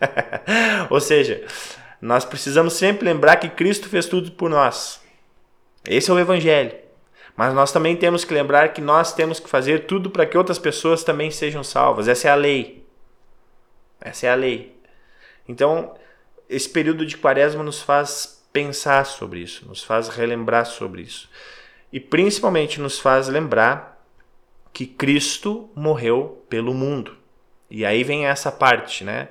Ou 0.90 1.00
seja, 1.00 1.44
nós 2.00 2.24
precisamos 2.24 2.72
sempre 2.72 3.04
lembrar 3.04 3.36
que 3.36 3.48
Cristo 3.48 3.88
fez 3.88 4.06
tudo 4.06 4.32
por 4.32 4.50
nós. 4.50 5.00
Esse 5.86 6.10
é 6.10 6.14
o 6.14 6.18
Evangelho. 6.18 6.74
Mas 7.36 7.54
nós 7.54 7.72
também 7.72 7.96
temos 7.96 8.24
que 8.24 8.34
lembrar 8.34 8.72
que 8.72 8.80
nós 8.80 9.14
temos 9.14 9.38
que 9.40 9.48
fazer 9.48 9.86
tudo 9.86 10.10
para 10.10 10.26
que 10.26 10.36
outras 10.36 10.58
pessoas 10.58 11.04
também 11.04 11.30
sejam 11.30 11.62
salvas. 11.62 12.08
Essa 12.08 12.28
é 12.28 12.30
a 12.30 12.34
lei. 12.34 12.84
Essa 14.00 14.26
é 14.26 14.30
a 14.30 14.34
lei. 14.34 14.76
Então, 15.48 15.94
esse 16.52 16.68
período 16.68 17.06
de 17.06 17.16
quaresma 17.16 17.62
nos 17.62 17.80
faz 17.80 18.44
pensar 18.52 19.06
sobre 19.06 19.40
isso, 19.40 19.66
nos 19.66 19.82
faz 19.82 20.08
relembrar 20.08 20.66
sobre 20.66 21.02
isso. 21.02 21.28
E 21.90 21.98
principalmente 21.98 22.80
nos 22.80 22.98
faz 22.98 23.28
lembrar 23.28 24.04
que 24.72 24.86
Cristo 24.86 25.70
morreu 25.74 26.44
pelo 26.48 26.74
mundo. 26.74 27.16
E 27.70 27.84
aí 27.84 28.04
vem 28.04 28.26
essa 28.26 28.52
parte, 28.52 29.04
né? 29.04 29.28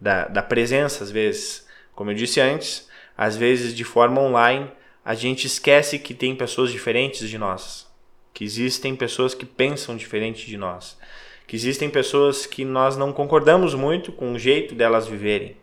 Da, 0.00 0.28
da 0.28 0.42
presença, 0.42 1.02
às 1.02 1.10
vezes. 1.10 1.66
Como 1.94 2.10
eu 2.10 2.14
disse 2.14 2.40
antes, 2.40 2.88
às 3.16 3.36
vezes 3.36 3.74
de 3.74 3.84
forma 3.84 4.20
online, 4.20 4.70
a 5.04 5.14
gente 5.14 5.46
esquece 5.46 5.98
que 5.98 6.14
tem 6.14 6.36
pessoas 6.36 6.70
diferentes 6.70 7.28
de 7.28 7.38
nós. 7.38 7.86
Que 8.32 8.44
existem 8.44 8.94
pessoas 8.94 9.34
que 9.34 9.46
pensam 9.46 9.96
diferente 9.96 10.46
de 10.46 10.56
nós. 10.56 10.98
Que 11.46 11.56
existem 11.56 11.88
pessoas 11.90 12.46
que 12.46 12.64
nós 12.64 12.96
não 12.96 13.12
concordamos 13.12 13.74
muito 13.74 14.12
com 14.12 14.32
o 14.32 14.38
jeito 14.38 14.74
delas 14.74 15.06
viverem. 15.06 15.56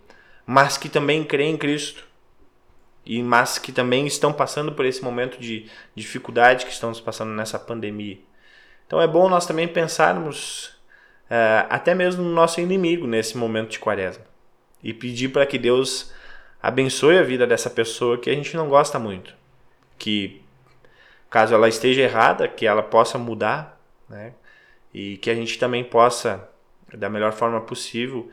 Mas 0.45 0.77
que 0.77 0.89
também 0.89 1.23
creem 1.23 1.53
em 1.53 1.57
Cristo. 1.57 2.05
E, 3.05 3.21
mas 3.21 3.57
que 3.57 3.71
também 3.71 4.07
estão 4.07 4.33
passando 4.33 4.71
por 4.71 4.85
esse 4.85 5.03
momento 5.03 5.39
de 5.39 5.69
dificuldade 5.93 6.65
que 6.65 6.71
estamos 6.71 6.99
passando 6.99 7.31
nessa 7.31 7.59
pandemia. 7.59 8.17
Então 8.87 8.99
é 9.01 9.07
bom 9.07 9.29
nós 9.29 9.45
também 9.45 9.67
pensarmos 9.67 10.67
uh, 11.25 11.67
até 11.69 11.93
mesmo 11.93 12.23
no 12.23 12.31
nosso 12.31 12.59
inimigo 12.59 13.05
nesse 13.05 13.37
momento 13.37 13.71
de 13.71 13.79
quaresma 13.79 14.25
e 14.83 14.93
pedir 14.93 15.29
para 15.29 15.45
que 15.45 15.57
Deus 15.57 16.13
abençoe 16.61 17.17
a 17.17 17.23
vida 17.23 17.47
dessa 17.47 17.69
pessoa 17.69 18.17
que 18.17 18.29
a 18.29 18.33
gente 18.33 18.55
não 18.55 18.69
gosta 18.69 18.99
muito, 18.99 19.35
que 19.97 20.41
caso 21.29 21.53
ela 21.53 21.67
esteja 21.67 22.01
errada, 22.01 22.47
que 22.47 22.65
ela 22.65 22.83
possa 22.83 23.17
mudar, 23.17 23.79
né? 24.07 24.33
E 24.93 25.17
que 25.17 25.29
a 25.29 25.35
gente 25.35 25.59
também 25.59 25.83
possa, 25.83 26.47
da 26.93 27.09
melhor 27.09 27.33
forma 27.33 27.59
possível, 27.61 28.29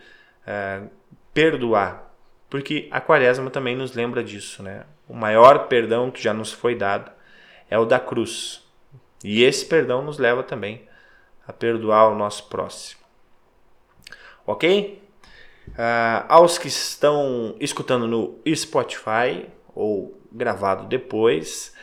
uh, 0.46 0.88
perdoar, 1.32 2.12
porque 2.48 2.88
a 2.90 3.00
quaresma 3.00 3.50
também 3.50 3.76
nos 3.76 3.94
lembra 3.94 4.22
disso, 4.22 4.62
né? 4.62 4.84
O 5.08 5.14
maior 5.14 5.66
perdão 5.68 6.10
que 6.10 6.22
já 6.22 6.32
nos 6.32 6.52
foi 6.52 6.74
dado 6.74 7.10
é 7.70 7.78
o 7.78 7.84
da 7.84 7.98
cruz. 7.98 8.62
E 9.24 9.42
esse 9.42 9.64
perdão 9.66 10.02
nos 10.02 10.18
leva 10.18 10.42
também 10.42 10.86
a 11.46 11.52
perdoar 11.52 12.10
o 12.10 12.14
nosso 12.14 12.48
próximo. 12.48 13.00
Ok? 14.46 15.02
Uh, 15.68 16.26
aos 16.28 16.58
que 16.58 16.68
estão 16.68 17.56
escutando 17.60 18.06
no 18.06 18.38
Spotify 18.54 19.46
ou 19.74 20.20
gravado 20.30 20.86
depois, 20.86 21.74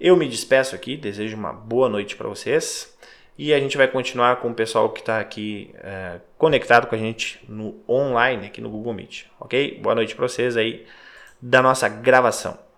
eu 0.00 0.16
me 0.16 0.28
despeço 0.28 0.74
aqui, 0.74 0.96
desejo 0.96 1.36
uma 1.36 1.52
boa 1.52 1.88
noite 1.88 2.16
para 2.16 2.28
vocês 2.28 2.91
e 3.38 3.52
a 3.52 3.58
gente 3.58 3.76
vai 3.76 3.88
continuar 3.88 4.36
com 4.36 4.50
o 4.50 4.54
pessoal 4.54 4.90
que 4.90 5.00
está 5.00 5.18
aqui 5.18 5.74
uh, 5.78 6.20
conectado 6.36 6.86
com 6.86 6.94
a 6.94 6.98
gente 6.98 7.40
no 7.48 7.82
online, 7.88 8.46
aqui 8.46 8.60
no 8.60 8.70
Google 8.70 8.92
Meet, 8.92 9.24
ok? 9.40 9.78
Boa 9.80 9.94
noite 9.94 10.14
para 10.14 10.28
vocês 10.28 10.56
aí 10.56 10.86
da 11.40 11.62
nossa 11.62 11.88
gravação. 11.88 12.58